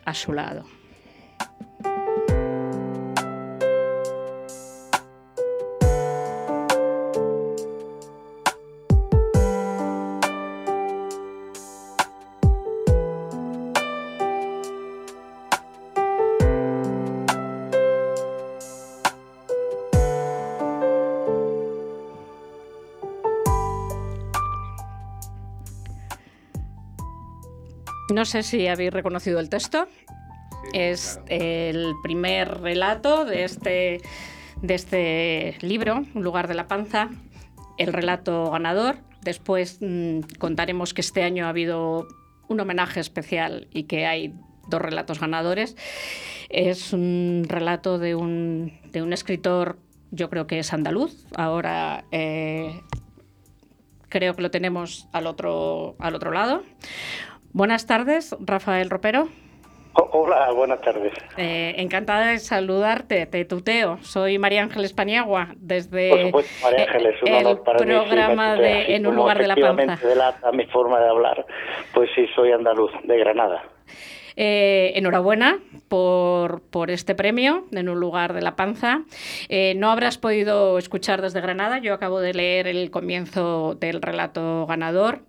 a 0.05 0.15
su 0.15 0.33
lado. 0.33 0.65
No 28.11 28.25
sé 28.25 28.43
si 28.43 28.67
habéis 28.67 28.93
reconocido 28.93 29.39
el 29.39 29.49
texto. 29.49 29.87
es 30.73 31.21
el 31.29 31.95
primer 32.03 32.61
relato 32.61 33.25
de 33.25 33.45
este, 33.45 34.01
de 34.63 34.75
este 34.75 35.57
libro, 35.61 36.05
Un 36.15 36.23
lugar 36.25 36.49
de 36.49 36.55
la 36.55 36.67
panza, 36.67 37.11
el 37.79 37.93
relato 37.93 38.51
ganador. 38.51 38.97
Después 39.23 39.79
mm, 39.81 40.21
contaremos 40.39 40.93
que 40.93 41.03
este 41.03 41.23
año 41.23 41.47
ha 41.47 41.51
habido 41.51 42.09
un 42.49 42.59
homenaje 42.59 42.99
especial 43.01 43.69
y 43.73 43.85
que 43.85 44.07
hay 44.07 44.35
dos 44.69 44.83
relatos 44.83 45.21
ganadores. 45.21 45.77
Es 46.49 46.93
un 46.93 47.45
relato 47.49 47.99
de 47.99 48.17
un, 48.17 48.73
de 48.91 49.03
un 49.03 49.13
escritor, 49.13 49.79
yo 50.11 50.29
creo 50.31 50.49
que 50.49 50.59
es 50.59 50.73
andaluz, 50.73 51.27
ahora 51.37 52.05
eh, 52.11 52.81
creo 54.09 54.35
que 54.35 54.43
lo 54.43 54.51
tenemos 54.51 55.09
al 55.13 55.29
otro, 55.29 55.95
al 56.01 56.17
otro 56.17 56.33
lado. 56.33 56.65
Buenas 57.53 57.87
tardes, 57.87 58.37
Rafael 58.41 58.91
Ropero. 58.91 59.29
Hola, 59.93 60.53
buenas 60.53 60.81
tardes. 60.83 61.13
Eh, 61.37 61.75
encantada 61.79 62.27
de 62.27 62.39
saludarte, 62.39 63.27
te 63.27 63.45
tuteo. 63.45 63.99
Soy 64.03 64.39
María 64.39 64.63
Ángeles 64.63 64.93
Paniagua, 64.93 65.49
desde 65.57 66.31
María 66.63 66.85
Ángeles, 66.85 67.17
un 67.23 67.29
el 67.29 67.59
programa 67.59 68.55
de 68.55 68.95
En 68.95 69.07
un 69.07 69.17
lugar 69.17 69.39
de 69.39 69.49
la 69.49 69.57
panza. 69.57 70.07
delata 70.07 70.53
mi 70.53 70.65
forma 70.67 71.01
de 71.01 71.09
hablar, 71.09 71.45
pues 71.93 72.09
sí, 72.15 72.25
soy 72.37 72.53
andaluz, 72.53 72.93
de 73.03 73.19
Granada. 73.19 73.65
Eh, 74.43 74.93
enhorabuena 74.97 75.59
por, 75.89 76.63
por, 76.63 76.91
este 76.91 77.15
premio 77.15 77.67
en 77.73 77.91
un 77.91 78.01
lugar 78.01 78.33
de 78.33 78.41
la 78.41 78.57
panza. 78.57 79.03
Eh, 79.51 79.75
no 79.77 79.91
habrás 79.91 80.17
podido 80.17 80.79
escuchar 80.79 81.21
desde 81.21 81.43
Granada, 81.43 81.79
yo 81.79 81.93
acabo 81.93 82.21
de 82.21 82.33
leer 82.33 82.67
el 82.67 82.91
comienzo 82.91 83.77
del 83.79 84.01
relato 84.01 84.65
ganador. 84.67 85.21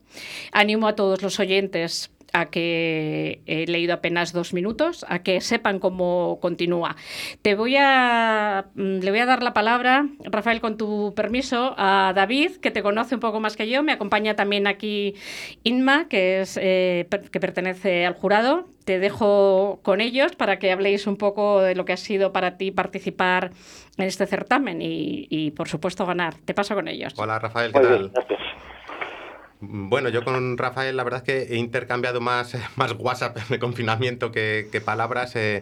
Animo 0.53 0.87
a 0.87 0.95
todos 0.95 1.21
los 1.23 1.41
oyentes 1.41 2.09
a 2.33 2.45
que 2.45 3.41
he 3.45 3.65
leído 3.67 3.93
apenas 3.93 4.33
dos 4.33 4.53
minutos, 4.53 5.05
a 5.09 5.19
que 5.19 5.41
sepan 5.41 5.79
cómo 5.79 6.39
continúa. 6.41 6.95
Te 7.41 7.55
voy 7.55 7.75
a, 7.77 8.65
mm, 8.75 8.99
le 8.99 9.11
voy 9.11 9.19
a 9.19 9.25
dar 9.25 9.43
la 9.43 9.53
palabra, 9.53 10.07
Rafael, 10.23 10.61
con 10.61 10.77
tu 10.77 11.13
permiso, 11.15 11.75
a 11.77 12.13
David, 12.15 12.57
que 12.57 12.71
te 12.71 12.81
conoce 12.81 13.15
un 13.15 13.21
poco 13.21 13.39
más 13.39 13.55
que 13.55 13.69
yo. 13.69 13.83
Me 13.83 13.91
acompaña 13.91 14.35
también 14.35 14.67
aquí 14.67 15.15
Inma, 15.63 16.07
que, 16.07 16.41
es, 16.41 16.57
eh, 16.61 17.07
que 17.31 17.39
pertenece 17.39 18.05
al 18.05 18.13
jurado. 18.13 18.67
Te 18.85 18.99
dejo 18.99 19.79
con 19.83 20.01
ellos 20.01 20.35
para 20.35 20.57
que 20.57 20.71
habléis 20.71 21.07
un 21.07 21.17
poco 21.17 21.61
de 21.61 21.75
lo 21.75 21.85
que 21.85 21.93
ha 21.93 21.97
sido 21.97 22.31
para 22.31 22.57
ti 22.57 22.71
participar 22.71 23.51
en 23.97 24.05
este 24.05 24.25
certamen 24.25 24.81
y, 24.81 25.27
y 25.29 25.51
por 25.51 25.67
supuesto, 25.67 26.05
ganar. 26.05 26.35
Te 26.45 26.53
paso 26.53 26.75
con 26.75 26.87
ellos. 26.87 27.13
Hola, 27.17 27.39
Rafael, 27.39 27.71
¿qué 27.71 27.79
tal? 27.79 28.11
Bueno, 29.63 30.09
yo 30.09 30.23
con 30.23 30.57
Rafael 30.57 30.97
la 30.97 31.03
verdad 31.03 31.19
es 31.19 31.23
que 31.23 31.53
he 31.53 31.57
intercambiado 31.57 32.19
más, 32.19 32.57
más 32.75 32.95
WhatsApp 32.97 33.37
de 33.47 33.59
confinamiento 33.59 34.31
que, 34.31 34.81
palabras. 34.83 35.35
Eh, 35.35 35.61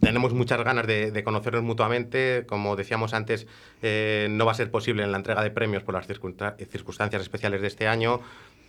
tenemos 0.00 0.34
muchas 0.34 0.62
ganas 0.64 0.84
de, 0.86 1.22
conocernos 1.22 1.62
mutuamente. 1.62 2.44
Como 2.46 2.74
decíamos 2.74 3.14
antes, 3.14 3.46
eh, 3.82 4.26
no 4.30 4.46
va 4.46 4.52
a 4.52 4.56
ser 4.56 4.72
posible 4.72 5.04
en 5.04 5.12
la 5.12 5.18
entrega 5.18 5.44
de 5.44 5.50
premios 5.50 5.84
por 5.84 5.94
las 5.94 6.08
circunstancias 6.08 7.22
especiales 7.22 7.60
de 7.60 7.68
este 7.68 7.86
año, 7.86 8.20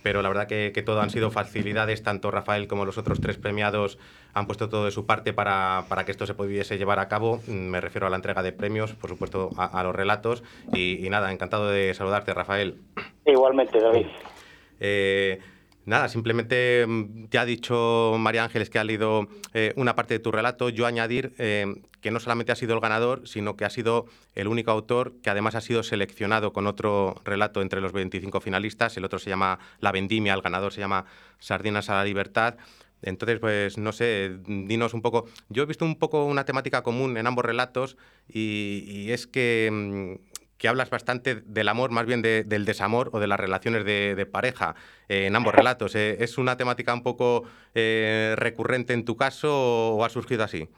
pero 0.04 0.22
la 0.22 0.28
verdad 0.28 0.46
que, 0.46 0.70
todo 0.86 1.00
han 1.00 1.10
sido 1.10 1.32
facilidades. 1.32 2.04
Tanto 2.04 2.30
Rafael 2.30 2.68
como 2.68 2.84
los 2.84 2.98
otros 2.98 3.20
tres 3.20 3.38
premiados 3.38 3.98
han 4.32 4.46
puesto 4.46 4.68
todo 4.68 4.84
de 4.84 4.92
su 4.92 5.06
parte 5.06 5.32
para, 5.32 5.84
que 6.04 6.12
esto 6.12 6.24
se 6.24 6.34
pudiese 6.34 6.78
llevar 6.78 7.00
a 7.00 7.08
cabo. 7.08 7.40
Me 7.48 7.80
refiero 7.80 8.06
a 8.06 8.10
la 8.10 8.16
entrega 8.16 8.44
de 8.44 8.52
premios, 8.52 8.92
por 8.92 9.10
supuesto, 9.10 9.50
a, 9.56 9.82
los 9.82 9.96
relatos. 9.96 10.44
Y, 10.72 11.04
y 11.04 11.10
nada, 11.10 11.32
encantado 11.32 11.68
de 11.68 11.92
saludarte, 11.94 12.32
Rafael. 12.32 12.78
Igualmente, 13.24 13.80
David. 13.80 14.06
Eh, 14.80 15.38
nada, 15.84 16.08
simplemente 16.08 16.84
mm, 16.86 17.26
te 17.28 17.38
ha 17.38 17.44
dicho 17.44 18.16
María 18.18 18.44
Ángeles 18.44 18.70
que 18.70 18.78
ha 18.78 18.84
leído 18.84 19.28
eh, 19.54 19.72
una 19.76 19.94
parte 19.94 20.14
de 20.14 20.20
tu 20.20 20.32
relato. 20.32 20.68
Yo 20.68 20.86
añadir 20.86 21.34
eh, 21.38 21.82
que 22.00 22.10
no 22.10 22.20
solamente 22.20 22.52
ha 22.52 22.56
sido 22.56 22.74
el 22.74 22.80
ganador, 22.80 23.26
sino 23.26 23.56
que 23.56 23.64
ha 23.64 23.70
sido 23.70 24.06
el 24.34 24.48
único 24.48 24.70
autor 24.70 25.14
que 25.22 25.30
además 25.30 25.54
ha 25.54 25.60
sido 25.60 25.82
seleccionado 25.82 26.52
con 26.52 26.66
otro 26.66 27.14
relato 27.24 27.62
entre 27.62 27.80
los 27.80 27.92
25 27.92 28.40
finalistas. 28.40 28.96
El 28.96 29.04
otro 29.04 29.18
se 29.18 29.30
llama 29.30 29.58
La 29.80 29.92
Vendimia, 29.92 30.34
el 30.34 30.42
ganador 30.42 30.72
se 30.72 30.80
llama 30.80 31.06
Sardinas 31.38 31.90
a 31.90 31.94
la 31.94 32.04
Libertad. 32.04 32.56
Entonces, 33.02 33.38
pues 33.38 33.76
no 33.76 33.92
sé, 33.92 34.38
dinos 34.46 34.94
un 34.94 35.02
poco. 35.02 35.26
Yo 35.50 35.62
he 35.62 35.66
visto 35.66 35.84
un 35.84 35.96
poco 35.96 36.24
una 36.24 36.44
temática 36.44 36.82
común 36.82 37.16
en 37.18 37.26
ambos 37.26 37.44
relatos 37.44 37.96
y 38.26 39.10
es 39.10 39.26
que 39.26 39.68
mm, 39.70 40.35
que 40.58 40.68
hablas 40.68 40.90
bastante 40.90 41.34
del 41.34 41.68
amor, 41.68 41.90
más 41.90 42.06
bien 42.06 42.22
del 42.22 42.64
desamor 42.64 43.10
o 43.12 43.20
de 43.20 43.26
las 43.26 43.38
relaciones 43.38 43.84
de, 43.84 44.26
pareja 44.30 44.74
eh, 45.08 45.26
en 45.26 45.36
ambos 45.36 45.54
relatos. 45.54 45.94
Eh, 45.94 46.16
¿Es 46.20 46.38
una 46.38 46.56
temática 46.56 46.92
un 46.94 47.02
poco 47.02 47.44
eh, 47.74 48.34
recurrente 48.36 48.92
en 48.92 49.04
tu 49.04 49.16
caso 49.16 49.96
o 49.96 50.04
ha 50.04 50.08
surgido 50.08 50.44
así? 50.44 50.68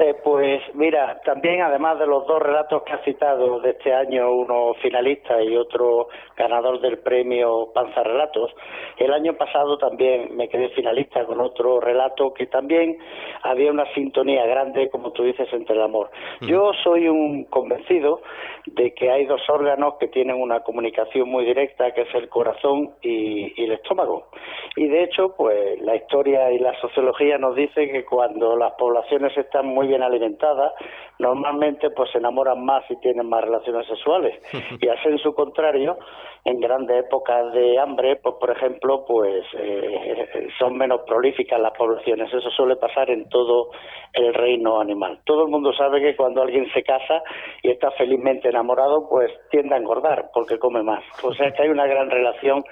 Eh, 0.00 0.14
pues 0.22 0.62
mira, 0.74 1.20
también 1.24 1.60
además 1.60 1.98
de 1.98 2.06
los 2.06 2.24
dos 2.28 2.40
relatos 2.40 2.84
que 2.84 2.92
has 2.92 3.02
citado 3.02 3.58
de 3.58 3.70
este 3.70 3.92
año, 3.92 4.30
uno 4.30 4.74
finalista 4.80 5.42
y 5.42 5.56
otro 5.56 6.06
ganador 6.36 6.80
del 6.80 6.98
premio 6.98 7.72
Panza 7.74 8.04
Relatos, 8.04 8.54
el 8.96 9.12
año 9.12 9.34
pasado 9.34 9.76
también 9.76 10.36
me 10.36 10.48
quedé 10.48 10.68
finalista 10.68 11.24
con 11.24 11.40
otro 11.40 11.80
relato 11.80 12.32
que 12.32 12.46
también 12.46 12.96
había 13.42 13.72
una 13.72 13.92
sintonía 13.92 14.46
grande, 14.46 14.88
como 14.88 15.10
tú 15.10 15.24
dices, 15.24 15.48
entre 15.52 15.74
el 15.74 15.82
amor. 15.82 16.10
Yo 16.42 16.70
soy 16.84 17.08
un 17.08 17.44
convencido 17.46 18.20
de 18.66 18.94
que 18.94 19.10
hay 19.10 19.26
dos 19.26 19.40
órganos 19.48 19.94
que 19.98 20.06
tienen 20.06 20.40
una 20.40 20.60
comunicación 20.60 21.28
muy 21.28 21.44
directa, 21.44 21.92
que 21.92 22.02
es 22.02 22.14
el 22.14 22.28
corazón 22.28 22.90
y, 23.02 23.60
y 23.60 23.64
el 23.64 23.72
estómago. 23.72 24.28
Y 24.76 24.86
de 24.86 25.02
hecho, 25.02 25.34
pues 25.36 25.80
la 25.80 25.96
historia 25.96 26.52
y 26.52 26.58
la 26.60 26.78
sociología 26.80 27.36
nos 27.36 27.56
dice 27.56 27.90
que 27.90 28.04
cuando 28.04 28.56
las 28.56 28.74
poblaciones 28.74 29.36
están 29.36 29.66
muy 29.66 29.87
bien 29.88 30.02
alimentadas, 30.02 30.72
normalmente 31.18 31.90
pues 31.90 32.10
se 32.12 32.18
enamoran 32.18 32.64
más 32.64 32.84
y 32.90 32.96
tienen 33.00 33.28
más 33.28 33.42
relaciones 33.42 33.86
sexuales. 33.86 34.34
Y 34.80 34.88
así 34.88 35.08
en 35.08 35.18
su 35.18 35.34
contrario, 35.34 35.98
en 36.44 36.60
grandes 36.60 37.04
épocas 37.04 37.52
de 37.52 37.78
hambre, 37.78 38.16
pues 38.16 38.36
por 38.40 38.50
ejemplo, 38.50 39.04
pues 39.06 39.44
eh, 39.58 40.48
son 40.58 40.76
menos 40.76 41.00
prolíficas 41.06 41.60
las 41.60 41.76
poblaciones. 41.76 42.32
Eso 42.32 42.50
suele 42.50 42.76
pasar 42.76 43.10
en 43.10 43.28
todo 43.28 43.70
el 44.12 44.32
reino 44.34 44.80
animal. 44.80 45.20
Todo 45.24 45.44
el 45.44 45.50
mundo 45.50 45.72
sabe 45.72 46.00
que 46.00 46.16
cuando 46.16 46.42
alguien 46.42 46.66
se 46.72 46.82
casa 46.82 47.22
y 47.62 47.70
está 47.70 47.90
felizmente 47.92 48.48
enamorado, 48.48 49.08
pues 49.08 49.30
tiende 49.50 49.74
a 49.74 49.78
engordar 49.78 50.30
porque 50.32 50.58
come 50.58 50.82
más. 50.82 51.04
O 51.24 51.34
sea 51.34 51.50
que 51.50 51.62
hay 51.62 51.68
una 51.68 51.86
gran 51.86 52.08
relación 52.08 52.62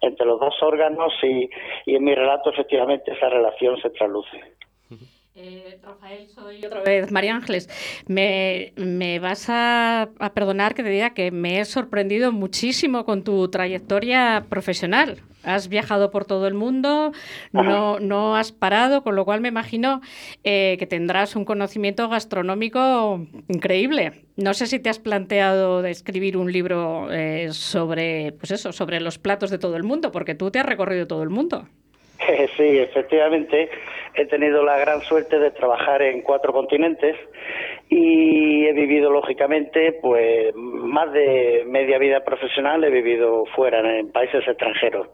entre 0.00 0.26
los 0.26 0.38
dos 0.38 0.54
órganos 0.62 1.12
y, 1.22 1.48
y 1.86 1.96
en 1.96 2.04
mi 2.04 2.14
relato 2.14 2.50
efectivamente 2.50 3.12
esa 3.12 3.28
relación 3.28 3.76
se 3.78 3.90
trasluce. 3.90 4.40
Eh, 5.36 5.80
Rafael, 5.82 6.28
soy 6.28 6.64
otra 6.64 6.80
vez 6.82 7.10
María 7.10 7.34
Ángeles. 7.34 7.68
Me, 8.06 8.72
vas 9.20 9.46
a, 9.48 10.10
perdonar 10.32 10.76
que 10.76 10.84
te 10.84 10.90
diga 10.90 11.10
que 11.10 11.32
me 11.32 11.58
he 11.58 11.64
sorprendido 11.64 12.30
muchísimo 12.30 13.04
con 13.04 13.24
tu 13.24 13.48
trayectoria 13.48 14.46
profesional. 14.48 15.22
Has 15.42 15.68
viajado 15.68 16.12
por 16.12 16.24
todo 16.24 16.46
el 16.46 16.54
mundo, 16.54 17.10
no, 17.52 17.98
no 17.98 18.36
has 18.36 18.52
parado, 18.52 19.02
con 19.02 19.16
lo 19.16 19.24
cual 19.24 19.40
me 19.40 19.48
imagino 19.48 20.02
eh, 20.44 20.76
que 20.78 20.86
tendrás 20.86 21.34
un 21.34 21.44
conocimiento 21.44 22.08
gastronómico 22.08 23.26
increíble. 23.48 24.24
No 24.36 24.54
sé 24.54 24.68
si 24.68 24.78
te 24.78 24.88
has 24.88 25.00
planteado 25.00 25.82
de 25.82 25.90
escribir 25.90 26.36
un 26.36 26.52
libro 26.52 27.12
eh, 27.12 27.48
sobre, 27.52 28.32
pues 28.38 28.52
eso, 28.52 28.72
sobre 28.72 29.00
los 29.00 29.18
platos 29.18 29.50
de 29.50 29.58
todo 29.58 29.74
el 29.76 29.82
mundo, 29.82 30.12
porque 30.12 30.36
tú 30.36 30.52
te 30.52 30.60
has 30.60 30.66
recorrido 30.66 31.08
todo 31.08 31.24
el 31.24 31.30
mundo. 31.30 31.68
Sí, 32.56 32.78
efectivamente, 32.78 33.68
he 34.14 34.26
tenido 34.26 34.62
la 34.62 34.78
gran 34.78 35.00
suerte 35.02 35.38
de 35.38 35.50
trabajar 35.50 36.02
en 36.02 36.22
cuatro 36.22 36.52
continentes 36.52 37.16
y 37.88 38.66
he 38.66 38.72
vivido, 38.72 39.10
lógicamente, 39.10 39.98
pues 40.00 40.54
más 40.54 41.12
de 41.12 41.64
media 41.66 41.98
vida 41.98 42.20
profesional 42.24 42.82
he 42.84 42.90
vivido 42.90 43.44
fuera, 43.54 43.80
en 43.98 44.10
países 44.10 44.46
extranjeros. 44.46 45.08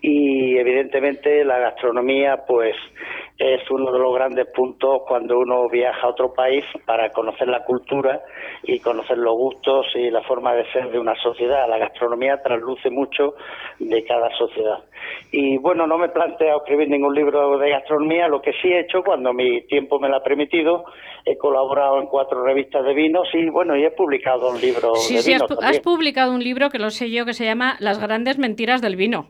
Y 0.00 0.56
evidentemente 0.58 1.44
la 1.44 1.58
gastronomía, 1.58 2.44
pues 2.46 2.76
es 3.36 3.68
uno 3.68 3.90
de 3.90 3.98
los 3.98 4.14
grandes 4.14 4.46
puntos 4.54 5.02
cuando 5.08 5.38
uno 5.38 5.68
viaja 5.68 6.06
a 6.06 6.10
otro 6.10 6.32
país 6.32 6.64
para 6.86 7.10
conocer 7.10 7.48
la 7.48 7.64
cultura 7.64 8.22
y 8.62 8.78
conocer 8.78 9.18
los 9.18 9.34
gustos 9.34 9.86
y 9.96 10.08
la 10.10 10.22
forma 10.22 10.54
de 10.54 10.70
ser 10.70 10.90
de 10.90 11.00
una 11.00 11.16
sociedad. 11.16 11.68
La 11.68 11.78
gastronomía 11.78 12.40
trasluce 12.42 12.90
mucho 12.90 13.34
de 13.80 14.04
cada 14.04 14.30
sociedad. 14.38 14.84
Y 15.32 15.58
bueno, 15.58 15.86
no 15.86 15.98
me 15.98 16.06
he 16.06 16.10
planteado 16.10 16.58
escribir 16.58 16.88
ningún 16.88 17.14
libro 17.14 17.58
de 17.58 17.70
gastronomía, 17.70 18.28
lo 18.28 18.40
que 18.40 18.52
sí 18.62 18.68
he 18.68 18.80
hecho 18.80 19.02
cuando 19.02 19.32
mi 19.32 19.62
tiempo 19.66 19.98
me 19.98 20.08
lo 20.08 20.16
ha 20.16 20.22
permitido, 20.22 20.84
he 21.24 21.36
colaborado 21.36 22.00
en 22.00 22.06
cuatro 22.06 22.44
revistas 22.44 22.84
de 22.84 22.94
vinos 22.94 23.26
y 23.32 23.50
bueno, 23.50 23.76
y 23.76 23.84
he 23.84 23.90
publicado 23.90 24.50
un 24.50 24.60
libro 24.60 24.94
sí, 24.94 25.16
de 25.16 25.22
sí, 25.22 25.32
has, 25.32 25.42
has 25.60 25.80
publicado 25.80 26.32
un 26.32 26.42
libro 26.42 26.70
que 26.70 26.78
lo 26.78 26.90
sé 26.90 27.10
yo 27.10 27.24
que 27.24 27.32
se 27.32 27.44
llama 27.44 27.76
Las 27.80 28.00
grandes 28.00 28.38
mentiras 28.38 28.80
del 28.80 28.94
vino. 28.94 29.28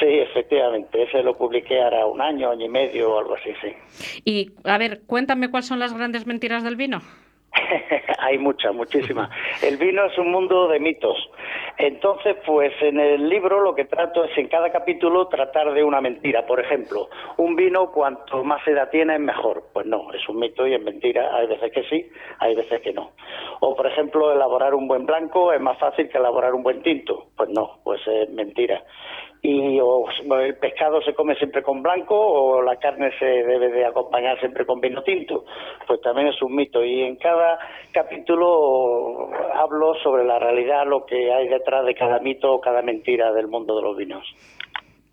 Sí, 0.00 0.06
efectivamente, 0.06 1.02
ese 1.02 1.22
lo 1.22 1.36
publiqué 1.36 1.82
ahora 1.82 2.06
un 2.06 2.22
año, 2.22 2.50
año 2.50 2.64
y 2.64 2.70
medio 2.70 3.12
o 3.12 3.18
algo 3.18 3.34
así, 3.34 3.52
sí. 3.60 4.22
Y, 4.24 4.50
a 4.64 4.78
ver, 4.78 5.02
cuéntame 5.06 5.50
cuáles 5.50 5.66
son 5.66 5.78
las 5.78 5.92
grandes 5.92 6.26
mentiras 6.26 6.64
del 6.64 6.76
vino. 6.76 7.00
Hay 8.18 8.38
muchas, 8.38 8.74
muchísimas. 8.74 9.28
El 9.62 9.76
vino 9.76 10.06
es 10.06 10.16
un 10.16 10.30
mundo 10.30 10.68
de 10.68 10.80
mitos. 10.80 11.18
Entonces, 11.76 12.36
pues 12.46 12.72
en 12.80 12.98
el 12.98 13.28
libro 13.28 13.60
lo 13.60 13.74
que 13.74 13.84
trato 13.84 14.24
es 14.24 14.36
en 14.38 14.48
cada 14.48 14.70
capítulo 14.70 15.28
tratar 15.28 15.72
de 15.72 15.82
una 15.82 16.00
mentira. 16.00 16.46
Por 16.46 16.60
ejemplo, 16.60 17.08
un 17.36 17.56
vino 17.56 17.90
cuanto 17.90 18.44
más 18.44 18.66
edad 18.66 18.90
tiene 18.90 19.14
es 19.14 19.20
mejor. 19.20 19.64
Pues 19.72 19.86
no, 19.86 20.12
es 20.12 20.26
un 20.28 20.38
mito 20.38 20.66
y 20.66 20.74
es 20.74 20.82
mentira. 20.82 21.34
Hay 21.36 21.46
veces 21.46 21.72
que 21.72 21.82
sí, 21.84 22.08
hay 22.38 22.54
veces 22.54 22.80
que 22.82 22.92
no. 22.92 23.10
O 23.60 23.74
por 23.74 23.86
ejemplo, 23.86 24.32
elaborar 24.32 24.74
un 24.74 24.88
buen 24.88 25.04
blanco 25.04 25.52
es 25.52 25.60
más 25.60 25.78
fácil 25.78 26.08
que 26.08 26.18
elaborar 26.18 26.54
un 26.54 26.62
buen 26.62 26.82
tinto. 26.82 27.26
Pues 27.36 27.48
no, 27.50 27.80
pues 27.84 28.00
es 28.06 28.30
mentira 28.30 28.82
y 29.42 29.80
o 29.80 30.04
el 30.40 30.56
pescado 30.56 31.00
se 31.02 31.14
come 31.14 31.34
siempre 31.36 31.62
con 31.62 31.82
blanco 31.82 32.14
o 32.14 32.62
la 32.62 32.76
carne 32.76 33.10
se 33.18 33.24
debe 33.24 33.70
de 33.70 33.86
acompañar 33.86 34.38
siempre 34.38 34.66
con 34.66 34.80
vino 34.80 35.02
tinto. 35.02 35.44
Pues 35.86 36.00
también 36.02 36.28
es 36.28 36.42
un 36.42 36.54
mito 36.54 36.84
y 36.84 37.02
en 37.02 37.16
cada 37.16 37.58
capítulo 37.92 39.30
hablo 39.54 39.94
sobre 40.02 40.24
la 40.24 40.38
realidad, 40.38 40.86
lo 40.86 41.06
que 41.06 41.32
hay 41.32 41.48
detrás 41.48 41.86
de 41.86 41.94
cada 41.94 42.18
mito 42.18 42.52
o 42.52 42.60
cada 42.60 42.82
mentira 42.82 43.32
del 43.32 43.48
mundo 43.48 43.76
de 43.76 43.82
los 43.82 43.96
vinos. 43.96 44.24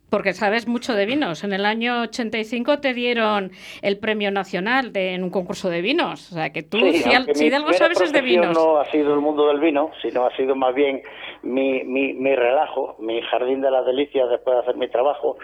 Porque 0.09 0.33
sabes 0.33 0.67
mucho 0.67 0.93
de 0.93 1.05
vinos. 1.05 1.43
En 1.43 1.51
el 1.51 1.65
año 1.65 2.01
85 2.03 2.79
te 2.79 2.93
dieron 2.93 3.51
el 3.81 3.97
premio 3.97 4.31
nacional 4.31 4.93
de, 4.93 5.13
en 5.13 5.23
un 5.23 5.29
concurso 5.29 5.69
de 5.69 5.81
vinos. 5.81 6.31
O 6.31 6.35
sea, 6.35 6.51
que 6.51 6.63
tú, 6.63 6.79
si, 6.79 7.49
de 7.49 7.55
algo 7.55 7.73
sabes, 7.73 7.99
es 7.99 8.13
de 8.13 8.21
vinos. 8.21 8.55
No 8.55 8.77
ha 8.77 8.85
sido 8.85 9.13
el 9.13 9.19
mundo 9.19 9.47
del 9.47 9.59
vino, 9.59 9.91
sino 10.01 10.25
ha 10.25 10.35
sido 10.37 10.55
más 10.55 10.73
bien 10.73 11.01
mi, 11.43 11.83
mi, 11.83 12.13
mi 12.13 12.35
relajo, 12.35 12.95
mi 12.99 13.21
jardín 13.21 13.61
de 13.61 13.69
las 13.69 13.85
delicias 13.85 14.29
después 14.29 14.55
de 14.55 14.61
hacer 14.61 14.77
mi 14.77 14.87
trabajo. 14.87 15.37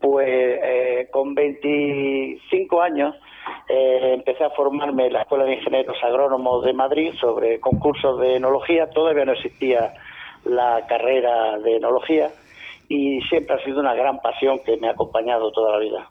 Pues 0.00 0.26
eh, 0.28 1.08
con 1.10 1.34
25 1.34 2.80
años 2.80 3.14
eh, 3.68 4.14
empecé 4.14 4.44
a 4.44 4.50
formarme 4.50 5.06
en 5.06 5.12
la 5.12 5.22
Escuela 5.22 5.44
de 5.44 5.54
Ingenieros 5.54 5.96
Agrónomos 6.02 6.64
de 6.64 6.72
Madrid 6.72 7.12
sobre 7.20 7.60
concursos 7.60 8.18
de 8.20 8.36
enología. 8.36 8.88
Todavía 8.88 9.26
no 9.26 9.32
existía 9.32 9.92
la 10.44 10.86
carrera 10.88 11.58
de 11.58 11.76
enología 11.76 12.30
y 12.88 13.20
siempre 13.28 13.54
ha 13.54 13.64
sido 13.64 13.80
una 13.80 13.94
gran 13.94 14.20
pasión 14.20 14.60
que 14.64 14.78
me 14.78 14.88
ha 14.88 14.92
acompañado 14.92 15.52
toda 15.52 15.72
la 15.72 15.78
vida. 15.78 16.10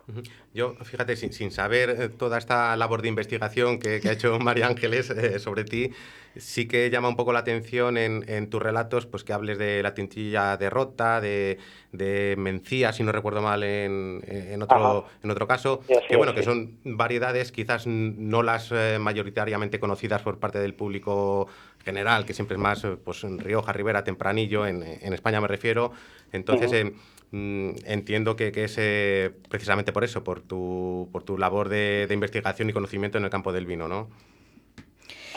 Yo, 0.54 0.76
fíjate, 0.76 1.16
sin, 1.16 1.34
sin 1.34 1.50
saber 1.50 1.90
eh, 1.90 2.10
toda 2.10 2.38
esta 2.38 2.76
labor 2.78 3.02
de 3.02 3.08
investigación 3.08 3.80
que, 3.80 4.00
ha 4.08 4.12
hecho 4.12 4.38
María 4.40 4.68
Ángeles 4.68 5.10
eh, 5.10 5.40
sobre 5.40 5.64
ti, 5.64 5.90
sí 6.36 6.68
que 6.68 6.92
llama 6.92 7.10
un 7.10 7.16
poco 7.16 7.34
la 7.34 7.40
atención 7.40 7.98
en, 7.98 8.24
en, 8.28 8.50
tus 8.52 8.62
relatos 8.62 9.08
pues 9.08 9.24
que 9.24 9.34
hables 9.34 9.58
de 9.58 9.82
la 9.82 9.96
tintilla 9.96 10.56
de 10.56 10.70
rota, 10.70 11.20
de, 11.20 11.58
de 11.92 12.36
mencía, 12.38 12.94
si 12.94 13.02
no 13.02 13.12
recuerdo 13.12 13.42
mal 13.42 13.64
en, 13.64 14.22
en 14.28 14.62
otro, 14.62 15.06
en 15.24 15.32
otro 15.32 15.48
caso, 15.48 15.82
que 16.08 16.16
bueno, 16.16 16.36
que 16.36 16.44
son 16.44 16.78
variedades 16.84 17.52
quizás 17.52 17.88
no 17.88 18.44
las 18.44 18.72
eh, 18.72 18.98
mayoritariamente 19.00 19.80
conocidas 19.80 20.22
por 20.22 20.40
parte 20.40 20.60
del 20.60 20.76
público 20.76 21.48
general, 21.88 22.26
que 22.26 22.34
siempre 22.34 22.56
es 22.56 22.62
más 22.62 22.86
pues 23.04 23.24
en 23.24 23.40
Rioja, 23.40 23.74
Ribera, 23.74 24.04
Tempranillo, 24.04 24.68
en, 24.68 24.84
en 24.84 25.14
España 25.14 25.42
me 25.42 25.48
refiero, 25.48 25.94
entonces, 26.32 26.74
eh, 26.74 26.94
mm, 27.32 27.72
entiendo 27.86 28.36
que, 28.36 28.52
es 28.54 28.78
eh, 28.80 29.32
precisamente 29.50 29.92
por 29.92 30.04
eso, 30.04 30.24
por 30.24 30.42
tu, 30.42 31.10
por 31.12 31.24
tu 31.24 31.38
labor 31.38 31.70
de, 31.70 32.08
investigación 32.12 32.70
y 32.70 32.74
conocimiento 32.74 33.18
en 33.18 33.24
el 33.24 33.30
campo 33.30 33.52
del 33.52 33.66
vino, 33.66 33.88
¿no? 33.88 34.10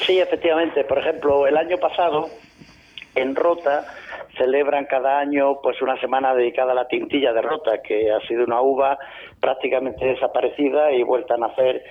Sí, 0.06 0.18
efectivamente. 0.18 0.84
Por 0.84 0.98
ejemplo, 0.98 1.46
el 1.46 1.56
año 1.56 1.76
pasado, 1.76 2.28
en 3.14 3.36
Rota, 3.36 3.84
celebran 4.36 4.86
cada 4.86 5.18
año 5.18 5.60
pues 5.62 5.80
una 5.82 6.00
semana 6.00 6.34
dedicada 6.34 6.72
a 6.72 6.74
la 6.74 6.88
tintilla 6.88 7.32
de 7.32 7.42
Rota, 7.42 7.82
que 7.82 8.10
ha 8.10 8.20
sido 8.26 8.44
una 8.44 8.60
uva 8.62 8.98
prácticamente 9.40 10.04
desaparecida 10.04 10.92
y 10.92 11.02
vuelta 11.02 11.34
a 11.34 11.38
nacer 11.38 11.84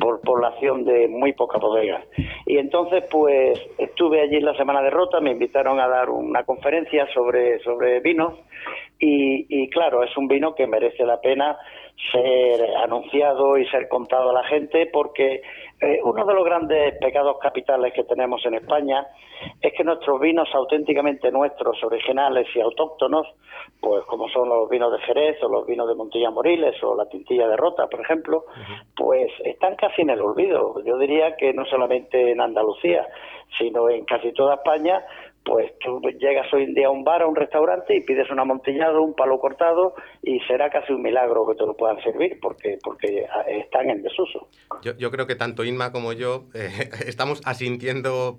por 0.00 0.20
población 0.22 0.84
de 0.84 1.06
muy 1.06 1.32
poca 1.34 1.58
bodega. 1.58 2.02
Y 2.46 2.58
entonces, 2.58 3.04
pues, 3.10 3.60
estuve 3.78 4.22
allí 4.22 4.36
en 4.36 4.46
la 4.46 4.56
Semana 4.56 4.82
de 4.82 4.90
Rota, 4.90 5.20
me 5.20 5.30
invitaron 5.30 5.78
a 5.78 5.86
dar 5.86 6.10
una 6.10 6.42
conferencia 6.44 7.06
sobre, 7.14 7.60
sobre 7.60 8.00
vinos 8.00 8.34
y, 8.98 9.46
y, 9.48 9.68
claro, 9.70 10.02
es 10.02 10.16
un 10.16 10.26
vino 10.26 10.54
que 10.54 10.66
merece 10.66 11.04
la 11.04 11.20
pena 11.20 11.56
ser 12.10 12.76
anunciado 12.82 13.58
y 13.58 13.66
ser 13.66 13.88
contado 13.88 14.30
a 14.30 14.32
la 14.32 14.44
gente 14.44 14.86
porque 14.86 15.42
eh, 15.80 15.98
uno 16.04 16.26
de 16.26 16.34
los 16.34 16.44
grandes 16.44 16.98
pecados 16.98 17.38
capitales 17.40 17.94
que 17.94 18.04
tenemos 18.04 18.44
en 18.44 18.54
España 18.54 19.06
es 19.62 19.72
que 19.74 19.82
nuestros 19.82 20.20
vinos 20.20 20.48
auténticamente 20.52 21.32
nuestros, 21.32 21.82
originales 21.82 22.46
y 22.54 22.60
autóctonos, 22.60 23.26
pues 23.80 24.04
como 24.04 24.28
son 24.28 24.50
los 24.50 24.68
vinos 24.68 24.92
de 24.92 24.98
Jerez 24.98 25.42
o 25.42 25.48
los 25.48 25.66
vinos 25.66 25.88
de 25.88 25.94
Montilla 25.94 26.30
Moriles 26.30 26.76
o 26.82 26.94
la 26.94 27.08
Tintilla 27.08 27.48
de 27.48 27.56
Rota, 27.56 27.86
por 27.86 28.00
ejemplo, 28.00 28.44
pues 28.94 29.32
están 29.42 29.74
casi 29.76 30.02
en 30.02 30.10
el 30.10 30.20
olvido. 30.20 30.82
Yo 30.84 30.98
diría 30.98 31.34
que 31.36 31.54
no 31.54 31.64
solamente 31.64 32.30
en 32.30 32.42
Andalucía, 32.42 33.06
sino 33.58 33.88
en 33.88 34.04
casi 34.04 34.32
toda 34.32 34.56
España, 34.56 35.02
pues 35.44 35.72
tú 35.80 36.00
llegas 36.18 36.52
hoy 36.52 36.64
en 36.64 36.74
día 36.74 36.88
a 36.88 36.90
un 36.90 37.02
bar, 37.02 37.22
a 37.22 37.26
un 37.26 37.34
restaurante 37.34 37.96
y 37.96 38.02
pides 38.02 38.30
un 38.30 38.38
amontillado, 38.38 39.02
un 39.02 39.14
palo 39.14 39.38
cortado 39.40 39.94
y 40.22 40.38
será 40.40 40.70
casi 40.70 40.92
un 40.92 41.02
milagro 41.02 41.46
que 41.46 41.54
te 41.54 41.66
lo 41.66 41.74
puedan 41.76 42.00
servir 42.02 42.38
porque, 42.40 42.78
porque 42.82 43.26
están 43.48 43.88
en 43.90 44.02
desuso. 44.02 44.48
Yo, 44.82 44.96
yo 44.96 45.10
creo 45.10 45.26
que 45.26 45.36
tanto 45.36 45.64
Inma 45.64 45.92
como 45.92 46.12
yo 46.12 46.44
eh, 46.54 46.90
estamos 47.06 47.40
asintiendo 47.44 48.38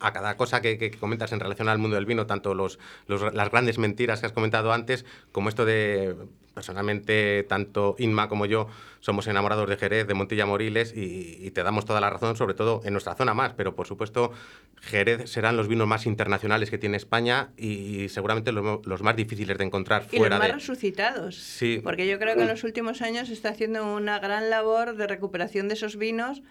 a 0.00 0.12
cada 0.12 0.36
cosa 0.36 0.60
que, 0.60 0.90
comentas 0.98 1.32
en 1.32 1.40
relación 1.40 1.68
al 1.68 1.78
mundo 1.78 1.96
del 1.96 2.06
vino, 2.06 2.26
tanto 2.26 2.54
los, 2.54 2.78
las 3.06 3.50
grandes 3.50 3.78
mentiras 3.78 4.20
que 4.20 4.26
has 4.26 4.32
comentado 4.32 4.72
antes, 4.72 5.04
como 5.32 5.48
esto 5.48 5.64
de, 5.64 6.14
personalmente, 6.54 7.44
tanto 7.48 7.96
Inma 7.98 8.28
como 8.28 8.46
yo 8.46 8.68
somos 9.00 9.26
enamorados 9.26 9.68
de 9.68 9.76
Jerez, 9.76 10.06
de 10.06 10.14
Montilla 10.14 10.46
Moriles, 10.46 10.92
y, 10.96 11.50
te 11.50 11.62
damos 11.62 11.84
toda 11.84 12.00
la 12.00 12.10
razón, 12.10 12.36
sobre 12.36 12.54
todo 12.54 12.80
en 12.84 12.92
nuestra 12.92 13.14
zona 13.14 13.34
más, 13.34 13.52
pero 13.54 13.74
por 13.74 13.86
supuesto 13.86 14.32
Jerez 14.80 15.30
serán 15.30 15.56
los 15.56 15.68
vinos 15.68 15.86
más 15.86 16.06
internacionales 16.06 16.70
que 16.70 16.78
tiene 16.78 16.96
España 16.96 17.50
y, 17.56 18.08
seguramente 18.08 18.52
los, 18.52 19.02
más 19.02 19.16
difíciles 19.16 19.58
de 19.58 19.64
encontrar 19.64 20.04
fuera 20.04 20.26
y 20.26 20.30
los 20.30 20.38
más 20.38 20.52
resucitados. 20.52 21.36
Sí. 21.36 21.80
Porque 21.82 22.06
yo 22.06 22.18
creo 22.18 22.36
que 22.36 22.42
en 22.42 22.48
los 22.48 22.64
últimos 22.64 23.02
años 23.02 23.28
se 23.28 23.34
está 23.34 23.50
haciendo 23.50 23.94
una 23.94 24.18
gran 24.18 24.50
labor 24.50 24.96
de 24.96 25.06
recuperación 25.06 25.68
de 25.68 25.74
esos 25.74 25.96
vinos, 25.96 26.42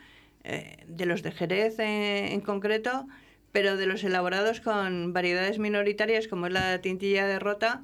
eh, 0.43 0.83
de 0.87 1.05
los 1.05 1.23
de 1.23 1.31
Jerez 1.31 1.79
en 1.79 2.41
concreto, 2.41 3.07
pero 3.51 3.77
de 3.77 3.85
los 3.85 4.03
elaborados 4.03 4.61
con 4.61 5.13
variedades 5.13 5.59
minoritarias 5.59 6.27
como 6.27 6.47
es 6.47 6.53
la 6.53 6.79
tintilla 6.81 7.27
de 7.27 7.39
rota, 7.39 7.83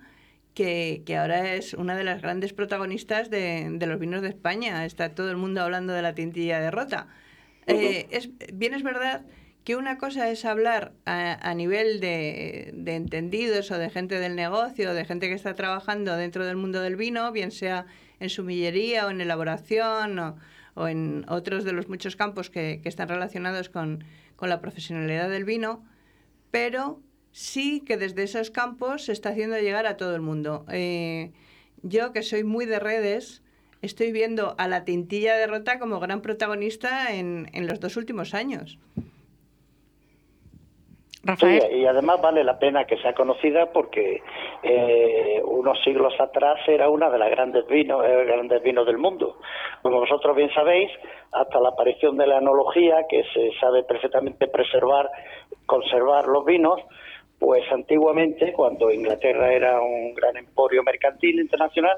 que, 0.58 1.04
que 1.06 1.16
ahora 1.16 1.54
es 1.54 1.76
una 1.76 1.96
de 1.96 2.04
las 2.04 2.24
grandes 2.24 2.52
protagonistas 2.52 3.30
de, 3.30 3.68
de, 3.70 3.86
los 3.86 4.00
vinos 4.00 4.24
de 4.24 4.30
España. 4.30 4.88
Está 4.88 5.14
todo 5.14 5.30
el 5.30 5.38
mundo 5.38 5.62
hablando 5.62 5.94
de 5.94 6.02
la 6.02 6.16
tintilla 6.16 6.60
de 6.60 6.72
rota. 6.72 7.10
Eh, 7.68 8.08
es, 8.10 8.32
bien 8.52 8.74
es 8.74 8.82
verdad 8.82 9.24
que 9.64 9.76
una 9.76 10.00
cosa 10.00 10.32
es 10.32 10.46
hablar 10.46 10.94
a, 11.06 11.48
a 11.48 11.54
nivel 11.54 12.00
de, 12.00 12.72
de, 12.74 12.96
entendidos 12.96 13.70
o 13.70 13.78
de 13.78 13.92
gente 13.92 14.20
del 14.20 14.36
negocio, 14.36 14.96
de 14.96 15.06
gente 15.06 15.28
que 15.28 15.36
está 15.36 15.54
trabajando 15.54 16.18
dentro 16.18 16.44
del 16.44 16.56
mundo 16.56 16.82
del 16.82 16.96
vino, 16.96 17.32
bien 17.32 17.52
sea 17.52 17.86
en 18.20 18.32
sumillería 18.32 19.06
o 19.06 19.12
en 19.12 19.22
elaboración 19.22 20.18
o, 20.18 20.38
o 20.74 20.88
en 20.88 21.24
otros 21.30 21.66
de 21.66 21.74
los 21.74 21.88
muchos 21.88 22.16
campos 22.16 22.50
que, 22.50 22.80
que 22.82 22.90
están 22.90 23.10
relacionados 23.10 23.70
con, 23.70 24.04
con 24.36 24.50
la 24.50 24.60
profesionalidad 24.60 25.30
del 25.30 25.46
vino, 25.46 25.86
pero 26.50 27.00
sí 27.38 27.84
que 27.86 27.98
desde 27.98 28.24
esos 28.24 28.50
campos 28.50 29.06
se 29.06 29.12
está 29.12 29.30
haciendo 29.30 29.60
llegar 29.60 29.86
a 29.86 29.96
todo 29.96 30.16
el 30.16 30.22
mundo. 30.22 30.66
Eh, 30.72 31.32
yo, 31.84 32.12
que 32.12 32.24
soy 32.24 32.44
muy 32.44 32.66
de 32.66 32.80
redes, 32.80 33.44
estoy 33.84 34.12
viendo 34.12 34.56
a 34.58 34.68
la 34.68 34.86
tintilla 34.86 35.36
de 35.38 35.46
rota 35.46 35.78
como 35.78 36.00
gran 36.00 36.22
protagonista 36.24 37.14
en, 37.14 37.48
en 37.54 37.68
los 37.68 37.80
dos 37.80 37.96
últimos 37.96 38.34
años 38.34 38.80
y 41.72 41.86
además 41.86 42.22
vale 42.22 42.44
la 42.44 42.58
pena 42.58 42.86
que 42.86 42.98
sea 42.98 43.14
conocida 43.14 43.72
porque 43.74 44.22
eh, 44.64 45.42
unos 45.44 45.82
siglos 45.84 46.14
atrás 46.20 46.60
era 46.68 46.90
una 46.90 47.10
de 47.10 47.18
las 47.18 47.30
grandes 47.30 47.68
vinos, 47.68 48.06
eh, 48.06 48.24
grandes 48.26 48.64
vinos 48.64 48.86
del 48.86 48.98
mundo. 48.98 49.38
Como 49.82 50.00
vosotros 50.00 50.36
bien 50.36 50.50
sabéis, 50.54 50.90
hasta 51.34 51.60
la 51.60 51.70
aparición 51.70 52.18
de 52.18 52.28
la 52.28 52.38
enología, 52.38 53.06
que 53.10 53.24
se 53.34 53.52
sabe 53.60 53.84
perfectamente 53.84 54.48
preservar, 54.48 55.10
conservar 55.66 56.28
los 56.28 56.46
vinos, 56.46 56.80
pues 57.40 57.64
antiguamente, 57.72 58.52
cuando 58.54 58.92
Inglaterra 58.92 59.54
era 59.54 59.82
un 59.82 60.14
gran 60.14 60.38
emporio 60.38 60.84
mercantil 60.84 61.40
internacional, 61.40 61.98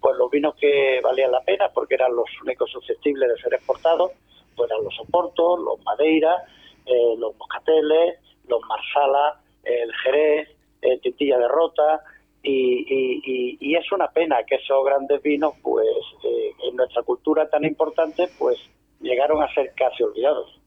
pues 0.00 0.16
los 0.16 0.30
vinos 0.30 0.54
que 0.56 1.00
valían 1.02 1.32
la 1.32 1.42
pena, 1.42 1.70
porque 1.72 1.94
eran 1.94 2.14
los 2.14 2.28
únicos 2.42 2.70
susceptibles 2.70 3.28
de 3.28 3.42
ser 3.42 3.54
exportados, 3.54 4.12
pues 4.56 4.70
eran 4.70 4.84
los 4.84 4.98
oportos, 5.00 5.60
los 5.60 5.84
madeiras, 5.84 6.42
eh, 6.86 7.14
los 7.18 7.36
moscateles, 7.36 8.18
los 8.48 8.60
Marsala, 8.62 9.40
el 9.64 9.92
Jerez, 10.02 10.48
el 10.80 11.00
Tintilla 11.00 11.38
de 11.38 11.48
Rota, 11.48 12.02
y, 12.42 13.58
y, 13.60 13.74
es 13.74 13.92
una 13.92 14.08
pena 14.08 14.42
que 14.44 14.54
esos 14.54 14.84
grandes 14.84 15.20
vinos, 15.22 15.54
pues 15.62 15.86
eh, 16.24 16.52
en 16.68 16.76
nuestra 16.76 17.02
cultura 17.02 17.48
tan 17.50 17.64
importante, 17.64 18.28
pues 18.38 18.58
llegaron 19.00 19.42
a 19.42 19.52
ser 19.52 19.72
casi 19.76 20.02
olvidados. 20.02 20.58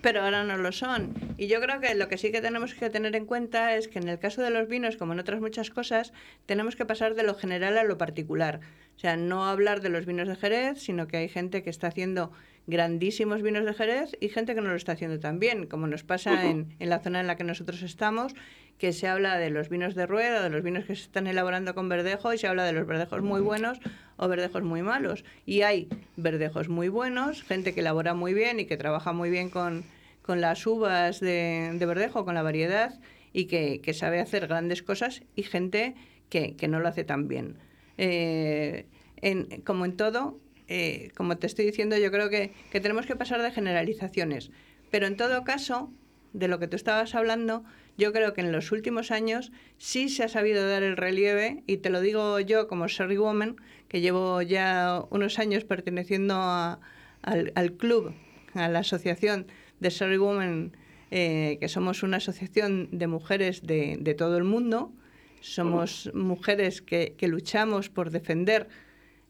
Pero 0.00 0.22
ahora 0.22 0.44
no 0.44 0.56
lo 0.56 0.70
son. 0.72 1.14
Y 1.36 1.48
yo 1.48 1.60
creo 1.60 1.80
que 1.80 1.94
lo 1.94 2.08
que 2.08 2.18
sí 2.18 2.30
que 2.30 2.40
tenemos 2.40 2.74
que 2.74 2.88
tener 2.90 3.16
en 3.16 3.26
cuenta 3.26 3.74
es 3.74 3.88
que 3.88 3.98
en 3.98 4.08
el 4.08 4.18
caso 4.18 4.42
de 4.42 4.50
los 4.50 4.68
vinos, 4.68 4.96
como 4.96 5.12
en 5.12 5.20
otras 5.20 5.40
muchas 5.40 5.70
cosas, 5.70 6.12
tenemos 6.46 6.76
que 6.76 6.84
pasar 6.84 7.14
de 7.14 7.24
lo 7.24 7.34
general 7.34 7.76
a 7.78 7.84
lo 7.84 7.98
particular. 7.98 8.60
O 8.96 8.98
sea, 8.98 9.16
no 9.16 9.46
hablar 9.46 9.80
de 9.80 9.88
los 9.88 10.06
vinos 10.06 10.28
de 10.28 10.36
Jerez, 10.36 10.80
sino 10.80 11.08
que 11.08 11.16
hay 11.16 11.28
gente 11.28 11.62
que 11.62 11.70
está 11.70 11.88
haciendo 11.88 12.32
grandísimos 12.68 13.40
vinos 13.42 13.64
de 13.64 13.72
Jerez 13.72 14.16
y 14.20 14.28
gente 14.28 14.54
que 14.54 14.60
no 14.60 14.68
lo 14.68 14.76
está 14.76 14.92
haciendo 14.92 15.18
tan 15.18 15.40
bien, 15.40 15.66
como 15.66 15.86
nos 15.86 16.04
pasa 16.04 16.48
en, 16.48 16.76
en, 16.78 16.90
la 16.90 17.00
zona 17.00 17.20
en 17.20 17.26
la 17.26 17.36
que 17.36 17.42
nosotros 17.42 17.82
estamos, 17.82 18.34
que 18.76 18.92
se 18.92 19.08
habla 19.08 19.38
de 19.38 19.48
los 19.48 19.70
vinos 19.70 19.94
de 19.94 20.06
rueda, 20.06 20.42
de 20.42 20.50
los 20.50 20.62
vinos 20.62 20.84
que 20.84 20.94
se 20.94 21.02
están 21.02 21.26
elaborando 21.26 21.74
con 21.74 21.88
verdejo 21.88 22.34
y 22.34 22.38
se 22.38 22.46
habla 22.46 22.64
de 22.64 22.74
los 22.74 22.86
verdejos 22.86 23.22
muy 23.22 23.40
buenos 23.40 23.80
o 24.18 24.28
verdejos 24.28 24.62
muy 24.62 24.82
malos. 24.82 25.24
Y 25.46 25.62
hay 25.62 25.88
verdejos 26.16 26.68
muy 26.68 26.90
buenos, 26.90 27.42
gente 27.42 27.72
que 27.72 27.80
elabora 27.80 28.12
muy 28.12 28.34
bien 28.34 28.60
y 28.60 28.66
que 28.66 28.76
trabaja 28.76 29.14
muy 29.14 29.30
bien 29.30 29.48
con, 29.48 29.84
con 30.20 30.42
las 30.42 30.66
uvas 30.66 31.20
de, 31.20 31.70
de 31.72 31.86
verdejo, 31.86 32.26
con 32.26 32.34
la 32.34 32.42
variedad 32.42 33.00
y 33.32 33.46
que, 33.46 33.80
que, 33.80 33.94
sabe 33.94 34.20
hacer 34.20 34.46
grandes 34.46 34.82
cosas 34.82 35.22
y 35.34 35.42
gente 35.42 35.94
que, 36.28 36.54
que 36.54 36.68
no 36.68 36.80
lo 36.80 36.88
hace 36.88 37.02
tan 37.02 37.28
bien. 37.28 37.56
Eh, 37.96 38.84
en, 39.16 39.62
como 39.62 39.86
en 39.86 39.96
todo, 39.96 40.38
eh, 40.68 41.10
como 41.16 41.38
te 41.38 41.46
estoy 41.46 41.64
diciendo, 41.64 41.96
yo 41.96 42.10
creo 42.10 42.30
que, 42.30 42.52
que 42.70 42.80
tenemos 42.80 43.06
que 43.06 43.16
pasar 43.16 43.42
de 43.42 43.50
generalizaciones. 43.50 44.50
Pero 44.90 45.06
en 45.06 45.16
todo 45.16 45.44
caso, 45.44 45.90
de 46.32 46.48
lo 46.48 46.58
que 46.58 46.68
tú 46.68 46.76
estabas 46.76 47.14
hablando, 47.14 47.64
yo 47.96 48.12
creo 48.12 48.32
que 48.32 48.40
en 48.42 48.52
los 48.52 48.70
últimos 48.70 49.10
años 49.10 49.50
sí 49.76 50.08
se 50.08 50.24
ha 50.24 50.28
sabido 50.28 50.68
dar 50.68 50.82
el 50.82 50.96
relieve, 50.96 51.62
y 51.66 51.78
te 51.78 51.90
lo 51.90 52.00
digo 52.00 52.38
yo 52.40 52.68
como 52.68 52.86
Sherry 52.86 53.16
Woman, 53.16 53.56
que 53.88 54.00
llevo 54.00 54.42
ya 54.42 55.02
unos 55.10 55.38
años 55.38 55.64
perteneciendo 55.64 56.34
a, 56.36 56.80
al, 57.22 57.52
al, 57.54 57.72
club, 57.72 58.14
a 58.54 58.68
la 58.68 58.80
asociación 58.80 59.46
de 59.80 59.90
Sherry 59.90 60.18
Woman, 60.18 60.76
eh, 61.10 61.56
que 61.60 61.68
somos 61.68 62.02
una 62.02 62.18
asociación 62.18 62.88
de 62.92 63.06
mujeres 63.06 63.66
de, 63.66 63.96
de 63.98 64.14
todo 64.14 64.36
el 64.36 64.44
mundo, 64.44 64.92
somos 65.40 66.10
mujeres 66.14 66.82
que, 66.82 67.14
que 67.16 67.28
luchamos 67.28 67.88
por 67.88 68.10
defender 68.10 68.68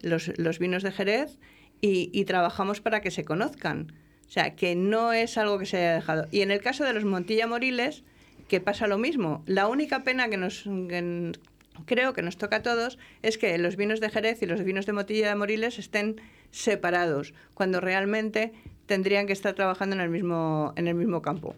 los, 0.00 0.32
los 0.38 0.58
vinos 0.58 0.82
de 0.82 0.92
Jerez 0.92 1.38
y, 1.80 2.10
y 2.12 2.24
trabajamos 2.24 2.80
para 2.80 3.00
que 3.00 3.10
se 3.10 3.24
conozcan. 3.24 3.92
O 4.26 4.30
sea, 4.30 4.54
que 4.56 4.74
no 4.74 5.12
es 5.12 5.38
algo 5.38 5.58
que 5.58 5.66
se 5.66 5.78
haya 5.78 5.94
dejado. 5.94 6.28
Y 6.30 6.42
en 6.42 6.50
el 6.50 6.60
caso 6.60 6.84
de 6.84 6.92
los 6.92 7.04
Montilla 7.04 7.46
Moriles, 7.46 8.04
que 8.48 8.60
pasa 8.60 8.86
lo 8.86 8.98
mismo. 8.98 9.42
La 9.46 9.68
única 9.68 10.04
pena 10.04 10.28
que 10.28 10.36
nos 10.36 10.64
creo 11.86 12.12
que 12.12 12.22
nos 12.22 12.36
toca 12.36 12.56
a 12.56 12.62
todos 12.62 12.98
es 13.22 13.38
que 13.38 13.56
los 13.58 13.76
vinos 13.76 14.00
de 14.00 14.10
Jerez 14.10 14.42
y 14.42 14.46
los 14.46 14.64
vinos 14.64 14.86
de 14.86 14.92
Montilla 14.92 15.36
Moriles 15.36 15.78
estén 15.78 16.20
separados, 16.50 17.34
cuando 17.54 17.80
realmente 17.80 18.52
tendrían 18.86 19.26
que 19.26 19.32
estar 19.32 19.54
trabajando 19.54 19.94
en 19.94 20.00
el 20.00 20.08
mismo, 20.08 20.72
en 20.76 20.88
el 20.88 20.94
mismo 20.94 21.22
campo. 21.22 21.54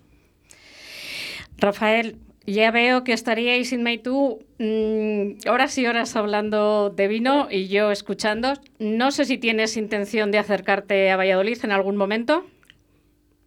Rafael, 1.58 2.16
ya 2.46 2.70
veo 2.70 3.04
que 3.04 3.12
estaríais, 3.12 3.72
Inma 3.72 3.92
y 3.92 3.98
tú, 3.98 4.40
mmm, 4.58 5.48
horas 5.48 5.76
y 5.78 5.86
horas 5.86 6.16
hablando 6.16 6.90
de 6.90 7.08
vino 7.08 7.48
y 7.50 7.68
yo 7.68 7.90
escuchando. 7.90 8.54
No 8.78 9.10
sé 9.10 9.24
si 9.24 9.38
tienes 9.38 9.76
intención 9.76 10.30
de 10.30 10.38
acercarte 10.38 11.10
a 11.10 11.16
Valladolid 11.16 11.58
en 11.62 11.72
algún 11.72 11.96
momento. 11.96 12.44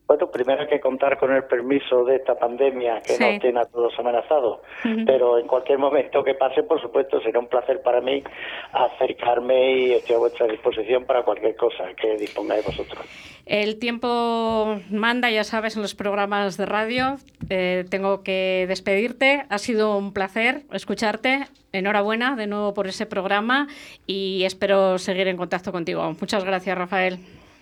Bueno, 0.07 0.29
primero 0.29 0.61
hay 0.61 0.67
que 0.67 0.79
contar 0.79 1.17
con 1.17 1.31
el 1.31 1.45
permiso 1.45 2.03
de 2.03 2.17
esta 2.17 2.35
pandemia 2.35 3.01
que 3.01 3.13
sí. 3.13 3.23
nos 3.23 3.39
tiene 3.39 3.59
a 3.61 3.65
todos 3.65 3.97
amenazados, 3.97 4.59
uh 4.83 4.87
-huh. 4.87 5.05
pero 5.05 5.39
en 5.39 5.47
cualquier 5.47 5.79
momento 5.79 6.23
que 6.23 6.33
pase, 6.33 6.63
por 6.63 6.81
supuesto, 6.81 7.21
será 7.21 7.39
un 7.39 7.47
placer 7.47 7.81
para 7.81 8.01
mí 8.01 8.21
acercarme 8.73 9.77
y 9.77 9.91
estoy 9.93 10.15
a 10.15 10.19
vuestra 10.19 10.47
disposición 10.47 11.05
para 11.05 11.23
cualquier 11.23 11.55
cosa 11.55 11.85
que 11.95 12.17
dispongáis 12.17 12.65
vosotros. 12.65 13.05
El 13.45 13.79
tiempo 13.79 14.79
manda, 14.89 15.29
ya 15.29 15.43
sabes, 15.43 15.75
en 15.75 15.81
los 15.81 15.95
programas 15.95 16.57
de 16.57 16.65
radio. 16.65 17.17
Eh, 17.49 17.85
tengo 17.89 18.23
que 18.23 18.65
despedirte. 18.67 19.45
Ha 19.49 19.57
sido 19.57 19.97
un 19.97 20.13
placer 20.13 20.61
escucharte. 20.71 21.47
Enhorabuena 21.73 22.35
de 22.35 22.47
nuevo 22.47 22.73
por 22.73 22.87
ese 22.87 23.05
programa 23.05 23.67
y 24.05 24.43
espero 24.43 24.99
seguir 24.99 25.27
en 25.27 25.37
contacto 25.37 25.71
contigo. 25.71 26.03
Muchas 26.19 26.43
gracias, 26.45 26.77
Rafael. 26.77 27.17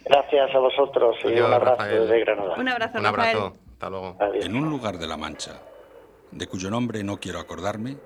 Gracias 0.05 0.53
a 0.55 0.59
vosotros 0.59 1.15
y 1.23 1.27
Adiós, 1.27 1.47
un 1.47 1.53
abrazo 1.53 1.75
Rafael. 1.77 1.99
desde 2.01 2.19
Granada. 2.21 2.55
Un 2.57 2.67
abrazo, 2.69 2.97
Un 2.97 3.03
Rafael. 3.03 3.37
abrazo. 3.37 3.57
Hasta 3.73 3.89
luego. 3.89 4.17
Adiós. 4.19 4.45
En 4.45 4.55
un 4.55 4.69
lugar 4.69 4.97
de 4.97 5.07
la 5.07 5.17
Mancha, 5.17 5.61
de 6.31 6.47
cuyo 6.47 6.69
nombre 6.69 7.03
no 7.03 7.17
quiero 7.17 7.39
acordarme, 7.39 7.97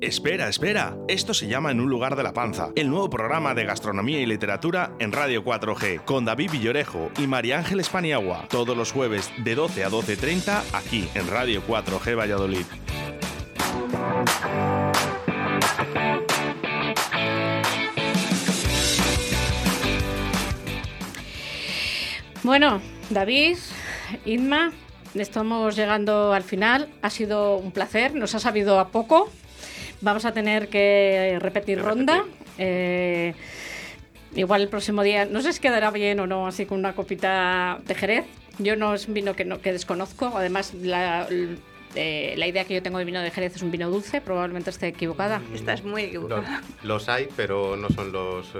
Espera, 0.00 0.48
espera. 0.48 0.96
Esto 1.06 1.32
se 1.32 1.46
llama 1.46 1.70
En 1.70 1.80
un 1.80 1.88
lugar 1.88 2.16
de 2.16 2.22
la 2.24 2.32
panza, 2.32 2.70
el 2.74 2.90
nuevo 2.90 3.08
programa 3.08 3.54
de 3.54 3.64
gastronomía 3.64 4.20
y 4.20 4.26
literatura 4.26 4.90
en 4.98 5.12
Radio 5.12 5.44
4G, 5.44 6.04
con 6.04 6.24
David 6.24 6.50
Villorejo 6.50 7.10
y 7.18 7.26
María 7.28 7.58
Ángeles 7.58 7.88
Paniagua, 7.88 8.46
todos 8.48 8.76
los 8.76 8.90
jueves 8.90 9.30
de 9.44 9.54
12 9.54 9.84
a 9.84 9.90
12.30 9.90 10.62
aquí 10.74 11.08
en 11.14 11.28
Radio 11.30 11.62
4G 11.68 12.18
Valladolid. 12.18 12.66
Bueno, 22.52 22.82
David, 23.08 23.56
Inma, 24.26 24.72
estamos 25.14 25.74
llegando 25.74 26.34
al 26.34 26.42
final. 26.42 26.86
Ha 27.00 27.08
sido 27.08 27.56
un 27.56 27.72
placer, 27.72 28.14
nos 28.14 28.34
ha 28.34 28.40
sabido 28.40 28.78
a 28.78 28.88
poco. 28.88 29.30
Vamos 30.02 30.26
a 30.26 30.34
tener 30.34 30.68
que 30.68 31.38
repetir 31.40 31.80
ronda. 31.80 32.26
Eh, 32.58 33.32
igual 34.34 34.60
el 34.60 34.68
próximo 34.68 35.02
día, 35.02 35.24
no 35.24 35.40
sé 35.40 35.54
si 35.54 35.60
quedará 35.62 35.90
bien 35.90 36.20
o 36.20 36.26
no, 36.26 36.46
así 36.46 36.66
con 36.66 36.78
una 36.78 36.92
copita 36.94 37.80
de 37.86 37.94
Jerez. 37.94 38.26
Yo 38.58 38.76
no 38.76 38.92
es 38.92 39.08
un 39.08 39.14
vino 39.14 39.34
que, 39.34 39.46
no, 39.46 39.62
que 39.62 39.72
desconozco. 39.72 40.30
Además, 40.36 40.74
la, 40.74 41.26
eh, 41.94 42.34
la 42.36 42.46
idea 42.46 42.66
que 42.66 42.74
yo 42.74 42.82
tengo 42.82 42.98
de 42.98 43.06
vino 43.06 43.22
de 43.22 43.30
Jerez 43.30 43.56
es 43.56 43.62
un 43.62 43.70
vino 43.70 43.88
dulce. 43.88 44.20
Probablemente 44.20 44.68
esté 44.68 44.88
equivocada. 44.88 45.40
Estás 45.54 45.84
muy 45.84 46.02
Los, 46.02 46.08
equivocada. 46.10 46.62
los 46.82 47.08
hay, 47.08 47.28
pero 47.34 47.78
no 47.78 47.88
son 47.88 48.12
los. 48.12 48.46
eh, 48.56 48.58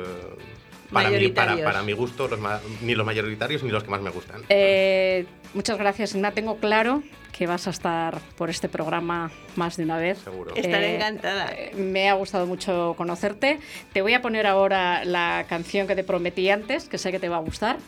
para, 0.93 1.11
mi, 1.11 1.29
para, 1.29 1.57
para 1.65 1.83
mi 1.83 1.93
gusto, 1.93 2.29
los 2.29 2.39
ni 2.83 2.95
los 2.95 3.07
mayoritarios 3.07 3.63
ni 3.63 3.71
los 3.71 3.83
que 3.85 3.91
más 3.91 4.01
me 4.03 4.11
gustan. 4.11 4.43
Eh, 4.49 5.25
muchas 5.55 5.79
gracias, 5.79 6.15
Inma. 6.15 6.33
Tengo 6.33 6.57
claro 6.59 7.03
que 7.33 7.47
vas 7.47 7.67
a 7.67 7.71
estar 7.71 8.19
por 8.37 8.51
este 8.51 8.69
programa 8.69 9.31
más 9.57 9.77
de 9.77 9.85
una 9.85 9.97
vez. 9.97 10.19
Seguro. 10.19 10.55
Estaré 10.55 10.93
Eh, 10.93 10.97
encantada. 10.97 11.51
eh, 11.53 11.73
Me 11.75 12.09
ha 12.11 12.15
gustado 12.15 12.47
mucho 12.47 12.95
conocerte. 12.97 13.59
Te 13.93 14.03
voy 14.03 14.13
a 14.15 14.21
poner 14.21 14.47
ahora 14.47 15.05
la 15.05 15.47
canción 15.49 15.87
que 15.87 15.95
te 15.97 16.05
prometí 16.05 16.51
antes, 16.51 16.89
que 16.89 16.99
sé 16.99 17.11
que 17.11 17.19
te 17.19 17.29
va 17.31 17.37
a 17.37 17.41
gustar. 17.41 17.79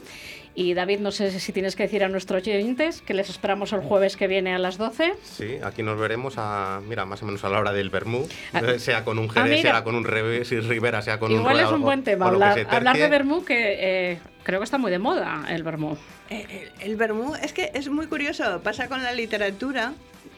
Y 0.56 0.74
David, 0.74 1.00
no 1.00 1.10
sé 1.10 1.38
si 1.40 1.52
tienes 1.52 1.74
que 1.74 1.82
decir 1.82 2.04
a 2.04 2.08
nuestros 2.08 2.40
oyentes 2.46 3.02
que 3.02 3.12
les 3.12 3.28
esperamos 3.28 3.72
el 3.72 3.80
jueves 3.80 4.16
que 4.16 4.28
viene 4.28 4.54
a 4.54 4.58
las 4.58 4.78
12. 4.78 5.14
Sí, 5.24 5.56
aquí 5.64 5.82
nos 5.82 5.98
veremos 5.98 6.34
a, 6.36 6.80
mira, 6.86 7.04
más 7.04 7.20
o 7.22 7.26
menos 7.26 7.42
a 7.44 7.48
la 7.48 7.58
hora 7.58 7.72
del 7.72 7.90
vermú, 7.90 8.28
Ah. 8.52 8.60
eh, 8.64 8.78
sea 8.78 9.04
con 9.04 9.18
un 9.18 9.28
Ah, 9.30 9.42
Jerez, 9.42 9.58
mira. 9.58 9.70
sea 9.72 9.84
con 9.84 9.96
un 9.96 10.04
Revés 10.04 10.52
y 10.52 10.60
Rivera, 10.60 11.02
sea 11.02 11.18
con 11.18 11.32
un 11.32 11.40
Igual 11.40 11.58
es 11.58 11.70
un 11.72 11.80
buen 11.82 12.04
tema 12.04 12.28
hablar, 12.28 12.66
hablar 12.70 12.96
de 12.96 13.08
vermú, 13.08 13.44
que 13.44 14.12
eh, 14.12 14.18
creo 14.44 14.60
que 14.60 14.64
está 14.64 14.78
muy 14.78 14.92
de 14.92 15.00
moda 15.00 15.44
el 15.48 15.64
vermú. 15.64 15.96
Eh, 16.30 16.70
El, 16.80 16.90
el 16.90 16.96
vermú 16.96 17.34
es 17.34 17.52
que 17.52 17.72
es 17.74 17.88
muy 17.88 18.06
curioso. 18.06 18.60
Pasa 18.62 18.88
con 18.88 19.02
la 19.02 19.12
literatura 19.12 19.92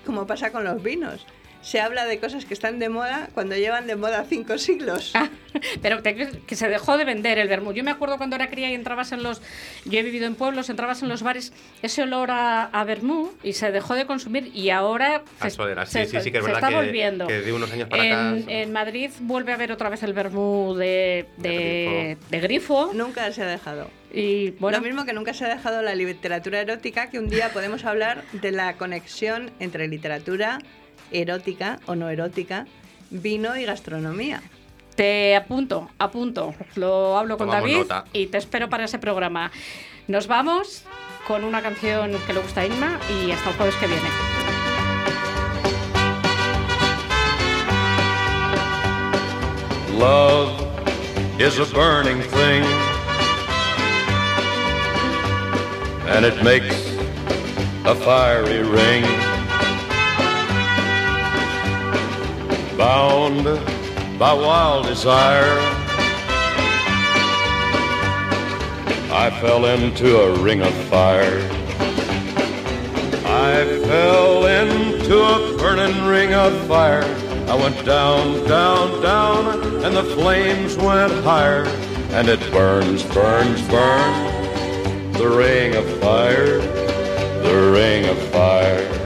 como 0.06 0.26
pasa 0.26 0.50
con 0.50 0.64
los 0.64 0.82
vinos. 0.82 1.26
Se 1.62 1.80
habla 1.80 2.04
de 2.06 2.18
cosas 2.20 2.44
que 2.44 2.54
están 2.54 2.78
de 2.78 2.88
moda 2.88 3.28
cuando 3.34 3.56
llevan 3.56 3.86
de 3.88 3.96
moda 3.96 4.24
cinco 4.28 4.56
siglos. 4.58 5.10
Ah, 5.14 5.28
pero 5.82 6.00
te- 6.02 6.14
que 6.46 6.54
se 6.54 6.68
dejó 6.68 6.96
de 6.96 7.04
vender 7.04 7.38
el 7.38 7.48
vermú. 7.48 7.72
Yo 7.72 7.82
me 7.82 7.90
acuerdo 7.90 8.18
cuando 8.18 8.36
era 8.36 8.48
cría 8.50 8.70
y 8.70 8.74
entrabas 8.74 9.10
en 9.12 9.22
los... 9.22 9.42
Yo 9.84 9.98
he 9.98 10.02
vivido 10.02 10.26
en 10.26 10.36
pueblos, 10.36 10.70
entrabas 10.70 11.02
en 11.02 11.08
los 11.08 11.22
bares, 11.22 11.52
ese 11.82 12.02
olor 12.02 12.30
a, 12.30 12.64
a 12.66 12.84
vermú 12.84 13.30
y 13.42 13.54
se 13.54 13.72
dejó 13.72 13.94
de 13.94 14.06
consumir 14.06 14.50
y 14.54 14.70
ahora 14.70 15.22
A 15.40 15.50
se, 15.50 15.56
sí, 15.86 16.06
sí, 16.06 16.20
sí, 16.20 16.30
que 16.30 16.38
es 16.38 16.44
se 16.44 16.52
está 16.52 16.68
que- 16.68 16.74
volviendo. 16.76 17.26
que 17.26 17.40
de 17.40 17.52
unos 17.52 17.72
años 17.72 17.88
para 17.88 18.02
acá 18.02 18.28
en, 18.36 18.40
son- 18.42 18.50
en 18.50 18.72
Madrid 18.72 19.10
vuelve 19.20 19.52
a 19.52 19.56
haber 19.56 19.72
otra 19.72 19.88
vez 19.88 20.02
el 20.04 20.12
vermú 20.12 20.74
de, 20.76 21.26
de, 21.38 21.48
De 21.50 22.16
de 22.30 22.40
grifo. 22.40 22.90
Nunca 22.94 23.30
se 23.32 23.42
ha 23.42 23.46
dejado. 23.46 23.90
Y 24.12 24.52
bueno, 24.52 24.78
Lo 24.78 24.84
mismo 24.84 25.04
que 25.04 25.12
nunca 25.12 25.34
se 25.34 25.44
ha 25.44 25.48
dejado 25.48 25.82
la 25.82 25.94
literatura 25.94 26.60
erótica, 26.60 27.10
que 27.10 27.18
un 27.18 27.28
día 27.28 27.50
podemos 27.52 27.84
hablar 27.84 28.22
de 28.32 28.52
la 28.52 28.74
conexión 28.74 29.50
entre 29.58 29.88
literatura 29.88 30.58
erótica 31.10 31.78
o 31.86 31.94
no 31.94 32.08
erótica, 32.08 32.66
vino 33.10 33.56
y 33.56 33.64
gastronomía. 33.64 34.42
te 34.94 35.36
apunto, 35.36 35.90
apunto. 35.98 36.54
Lo 36.74 37.18
hablo 37.18 37.36
con 37.36 37.48
Tomamos 37.48 37.68
David 37.68 37.78
nota. 37.82 38.04
y 38.14 38.26
te 38.28 38.38
espero 38.38 38.68
para 38.70 38.84
ese 38.84 38.98
programa. 38.98 39.50
Nos 40.08 40.26
vamos 40.26 40.84
con 41.26 41.44
una 41.44 41.60
canción 41.60 42.12
que 42.26 42.32
le 42.32 42.40
gusta 42.40 42.62
a 42.62 42.66
Inma 42.66 42.98
y 43.10 43.30
hasta 43.30 43.50
el 43.50 43.56
jueves 43.56 43.74
que 43.76 43.86
viene. 43.88 44.08
Love 49.98 50.60
is 51.40 51.58
a 51.58 51.64
burning 51.74 52.20
thing, 52.20 52.62
and 56.08 56.24
it 56.26 56.42
makes 56.42 56.94
a 57.86 57.94
fiery 57.94 58.62
ring. 58.62 59.04
Bound 62.76 63.44
by 64.18 64.34
wild 64.34 64.84
desire, 64.84 65.58
I 69.10 69.30
fell 69.40 69.64
into 69.64 70.18
a 70.18 70.38
ring 70.42 70.60
of 70.60 70.74
fire. 70.90 71.38
I 73.24 73.64
fell 73.86 74.44
into 74.44 75.18
a 75.18 75.56
burning 75.56 76.04
ring 76.04 76.34
of 76.34 76.52
fire. 76.66 77.04
I 77.48 77.54
went 77.54 77.82
down, 77.86 78.46
down, 78.46 79.00
down, 79.00 79.82
and 79.82 79.96
the 79.96 80.04
flames 80.04 80.76
went 80.76 81.14
higher. 81.24 81.64
And 82.10 82.28
it 82.28 82.40
burns, 82.52 83.02
burns, 83.04 83.66
burns. 83.68 85.16
The 85.16 85.28
ring 85.28 85.74
of 85.76 85.86
fire, 85.98 86.58
the 87.42 87.70
ring 87.72 88.04
of 88.04 88.18
fire. 88.28 89.05